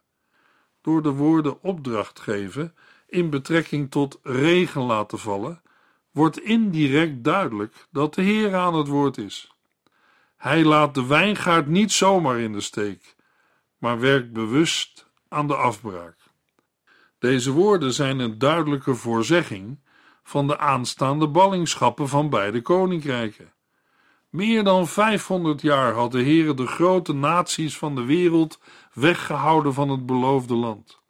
Door 0.81 1.01
de 1.01 1.11
woorden 1.11 1.61
opdracht 1.61 2.19
geven 2.19 2.75
in 3.07 3.29
betrekking 3.29 3.91
tot 3.91 4.19
regen 4.23 4.81
laten 4.81 5.19
vallen, 5.19 5.61
wordt 6.11 6.39
indirect 6.39 7.23
duidelijk 7.23 7.87
dat 7.91 8.13
de 8.13 8.21
Heer 8.21 8.55
aan 8.55 8.73
het 8.73 8.87
woord 8.87 9.17
is. 9.17 9.51
Hij 10.37 10.63
laat 10.63 10.93
de 10.93 11.05
wijngaard 11.05 11.67
niet 11.67 11.91
zomaar 11.91 12.39
in 12.39 12.53
de 12.53 12.61
steek, 12.61 13.15
maar 13.81 13.99
werkt 13.99 14.33
bewust 14.33 15.09
aan 15.27 15.47
de 15.47 15.55
afbraak. 15.55 16.17
Deze 17.19 17.51
woorden 17.51 17.93
zijn 17.93 18.19
een 18.19 18.37
duidelijke 18.37 18.95
voorzegging 18.95 19.79
van 20.23 20.47
de 20.47 20.57
aanstaande 20.57 21.27
ballingschappen 21.27 22.09
van 22.09 22.29
beide 22.29 22.61
koninkrijken. 22.61 23.53
Meer 24.29 24.63
dan 24.63 24.87
500 24.87 25.61
jaar 25.61 25.93
had 25.93 26.11
de 26.11 26.23
Heere 26.23 26.53
de 26.53 26.67
grote 26.67 27.13
naties 27.13 27.77
van 27.77 27.95
de 27.95 28.03
wereld 28.03 28.59
weggehouden 28.93 29.73
van 29.73 29.89
het 29.89 30.05
beloofde 30.05 30.55
land. 30.55 31.01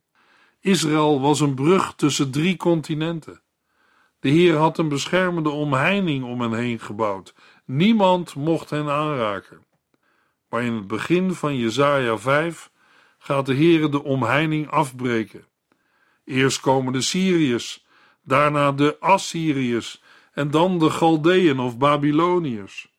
Israël 0.60 1.22
was 1.22 1.40
een 1.40 1.56
brug 1.56 1.96
tussen 1.96 2.32
drie 2.32 2.58
continenten. 2.58 3.42
De 4.20 4.30
Heer 4.30 4.56
had 4.56 4.78
een 4.78 4.90
beschermende 4.90 5.50
omheining 5.50 6.24
om 6.24 6.42
hen 6.42 6.54
heen 6.54 6.80
gebouwd. 6.80 7.34
Niemand 7.66 8.36
mocht 8.36 8.70
hen 8.70 8.90
aanraken. 8.90 9.66
Maar 10.52 10.64
in 10.64 10.74
het 10.74 10.88
begin 10.88 11.34
van 11.34 11.58
Jesaja 11.58 12.18
5 12.18 12.72
gaat 13.18 13.46
de 13.46 13.56
Heere 13.56 13.90
de 13.90 14.04
omheining 14.04 14.70
afbreken. 14.70 15.46
Eerst 16.26 16.60
komen 16.60 16.94
de 16.94 17.02
Syriërs, 17.02 17.86
daarna 18.22 18.72
de 18.72 18.98
Assyriërs 19.00 20.04
en 20.34 20.52
dan 20.52 20.80
de 20.80 20.90
Galdeën 20.90 21.60
of 21.60 21.78
Babyloniërs. 21.78 22.92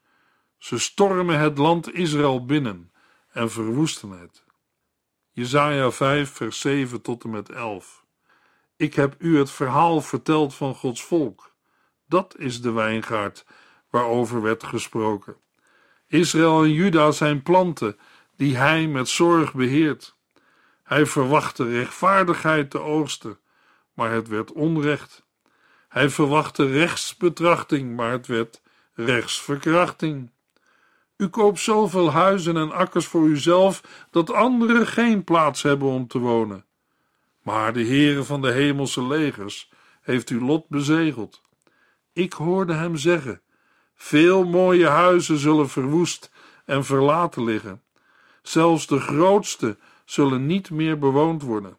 Ze 0.58 0.78
stormen 0.78 1.38
het 1.38 1.58
land 1.58 1.94
Israël 1.94 2.44
binnen 2.44 2.92
en 3.32 3.50
verwoesten 3.50 4.10
het. 4.10 4.44
Jesaja 5.30 5.90
5 5.90 6.30
vers 6.30 6.60
7 6.60 7.02
tot 7.02 7.24
en 7.24 7.30
met 7.30 7.50
11 7.50 8.04
Ik 8.76 8.94
heb 8.94 9.14
u 9.18 9.38
het 9.38 9.50
verhaal 9.50 10.00
verteld 10.00 10.54
van 10.54 10.74
Gods 10.74 11.02
volk. 11.02 11.54
Dat 12.06 12.38
is 12.38 12.60
de 12.60 12.70
wijngaard 12.70 13.46
waarover 13.90 14.42
werd 14.42 14.64
gesproken. 14.64 15.36
Israël 16.12 16.62
en 16.62 16.72
Juda 16.72 17.10
zijn 17.10 17.42
planten 17.42 17.98
die 18.36 18.56
hij 18.56 18.86
met 18.86 19.08
zorg 19.08 19.54
beheert. 19.54 20.16
Hij 20.82 21.06
verwachtte 21.06 21.68
rechtvaardigheid 21.68 22.70
te 22.70 22.78
oogsten, 22.78 23.38
maar 23.94 24.10
het 24.10 24.28
werd 24.28 24.52
onrecht. 24.52 25.26
Hij 25.88 26.10
verwachtte 26.10 26.66
rechtsbetrachting, 26.66 27.96
maar 27.96 28.10
het 28.10 28.26
werd 28.26 28.62
rechtsverkrachting. 28.94 30.30
U 31.16 31.28
koopt 31.28 31.58
zoveel 31.58 32.10
huizen 32.10 32.56
en 32.56 32.72
akkers 32.72 33.06
voor 33.06 33.26
uzelf 33.26 34.06
dat 34.10 34.32
anderen 34.32 34.86
geen 34.86 35.24
plaats 35.24 35.62
hebben 35.62 35.88
om 35.88 36.06
te 36.06 36.18
wonen. 36.18 36.64
Maar 37.42 37.72
de 37.72 37.84
Heere 37.84 38.24
van 38.24 38.42
de 38.42 38.50
hemelse 38.50 39.06
legers 39.06 39.70
heeft 40.00 40.28
uw 40.28 40.46
lot 40.46 40.68
bezegeld. 40.68 41.42
Ik 42.12 42.32
hoorde 42.32 42.72
hem 42.72 42.96
zeggen: 42.96 43.42
Veel 44.02 44.44
mooie 44.44 44.86
huizen 44.86 45.38
zullen 45.38 45.68
verwoest 45.68 46.30
en 46.64 46.84
verlaten 46.84 47.44
liggen. 47.44 47.82
Zelfs 48.42 48.86
de 48.86 49.00
grootste 49.00 49.76
zullen 50.04 50.46
niet 50.46 50.70
meer 50.70 50.98
bewoond 50.98 51.42
worden. 51.42 51.76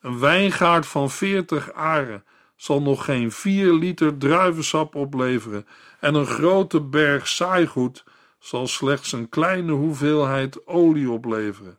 Een 0.00 0.18
wijngaard 0.18 0.86
van 0.86 1.10
veertig 1.10 1.72
aren 1.72 2.24
zal 2.56 2.82
nog 2.82 3.04
geen 3.04 3.32
vier 3.32 3.72
liter 3.72 4.18
druivensap 4.18 4.94
opleveren 4.94 5.66
en 6.00 6.14
een 6.14 6.26
grote 6.26 6.80
berg 6.80 7.28
saaigoed 7.28 8.04
zal 8.38 8.66
slechts 8.66 9.12
een 9.12 9.28
kleine 9.28 9.72
hoeveelheid 9.72 10.66
olie 10.66 11.10
opleveren. 11.10 11.78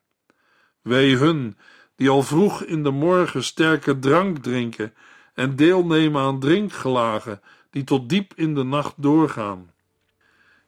Wee 0.82 1.18
hun 1.18 1.58
die 1.96 2.10
al 2.10 2.24
vroeg 2.24 2.64
in 2.64 2.84
de 2.84 2.92
morgen 2.92 3.44
sterke 3.44 4.00
drank 4.00 4.38
drinken 4.38 4.94
en 5.34 5.56
deelnemen 5.56 6.22
aan 6.22 6.40
drinkgelagen 6.40 7.42
die 7.76 7.84
tot 7.84 8.10
diep 8.10 8.34
in 8.36 8.56
de 8.56 8.64
nacht 8.64 8.94
doorgaan. 8.98 9.72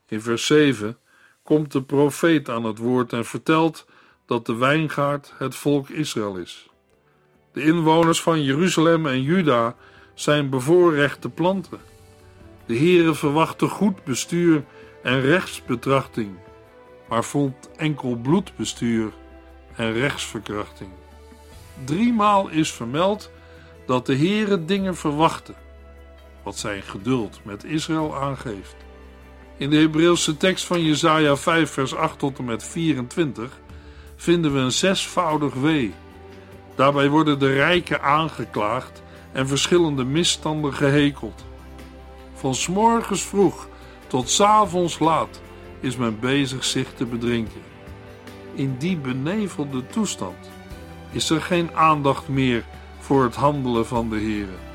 In 0.08 0.22
vers 0.22 0.46
7 0.46 0.98
komt 1.44 1.72
de 1.72 1.82
profeet 1.82 2.50
aan 2.50 2.64
het 2.64 2.78
woord 2.78 3.14
en 3.14 3.26
vertelt 3.26 3.86
dat 4.26 4.46
de 4.46 4.56
wijngaard 4.56 5.34
het 5.38 5.56
volk 5.56 5.90
Israël 5.90 6.36
is. 6.36 6.70
De 7.54 7.64
inwoners 7.64 8.22
van 8.22 8.44
Jeruzalem 8.44 9.06
en 9.06 9.22
Juda 9.22 9.76
zijn 10.14 10.50
bevoorrechte 10.50 11.30
planten. 11.30 11.80
De 12.66 12.78
Heere 12.78 13.16
verwachtte 13.16 13.68
goed 13.68 14.04
bestuur 14.04 14.64
en 15.04 15.22
rechtsbetrachting, 15.22 16.38
maar 17.10 17.24
vond 17.24 17.70
enkel 17.76 18.16
bloedbestuur 18.16 19.12
en 19.76 19.94
rechtsverkrachting. 19.94 20.90
Driemaal 21.84 22.50
is 22.50 22.72
vermeld 22.72 23.32
dat 23.86 24.06
de 24.06 24.16
Heere 24.16 24.66
dingen 24.66 24.96
verwachtte, 24.96 25.54
wat 26.48 26.58
zijn 26.58 26.82
geduld 26.82 27.40
met 27.44 27.64
Israël 27.64 28.16
aangeeft. 28.16 28.76
In 29.58 29.70
de 29.70 29.78
Hebreeuwse 29.78 30.38
tekst 30.38 30.66
van 30.66 30.82
Jesaja 30.82 31.36
5 31.36 31.72
vers 31.72 31.96
8 31.96 32.20
tot 32.20 32.38
en 32.38 32.46
met 32.46 32.64
24 32.64 33.60
vinden 34.16 34.54
we 34.54 34.60
een 34.60 34.72
zesvoudig 34.72 35.54
wee. 35.54 35.94
Daarbij 36.76 37.10
worden 37.10 37.40
de 37.40 37.54
rijken 37.54 38.02
aangeklaagd 38.02 39.04
en 39.32 39.48
verschillende 39.48 40.04
misstanden 40.04 40.74
gehekeld. 40.74 41.46
Van 42.34 42.56
s'morgens 42.56 43.22
vroeg 43.22 43.68
tot 44.08 44.30
s'avonds 44.30 45.00
laat 45.00 45.42
is 45.80 45.96
men 45.98 46.20
bezig 46.20 46.64
zich 46.64 46.94
te 46.94 47.06
bedrinken. 47.06 47.62
In 48.54 48.76
die 48.78 48.98
benevelde 48.98 49.88
toestand 49.88 50.50
is 51.12 51.30
er 51.30 51.42
geen 51.42 51.76
aandacht 51.76 52.28
meer 52.28 52.66
voor 53.00 53.24
het 53.24 53.36
handelen 53.36 53.86
van 53.86 54.10
de 54.10 54.18
Heer. 54.18 54.67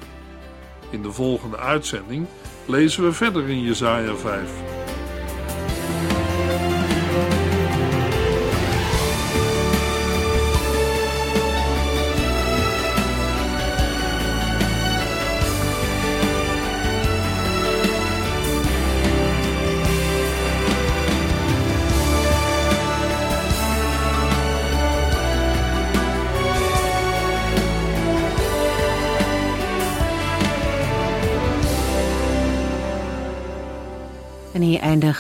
In 0.93 1.03
de 1.03 1.13
volgende 1.13 1.57
uitzending 1.57 2.27
lezen 2.67 3.05
we 3.05 3.13
verder 3.13 3.49
in 3.49 3.61
Jesaja 3.61 4.15
5. 4.15 4.72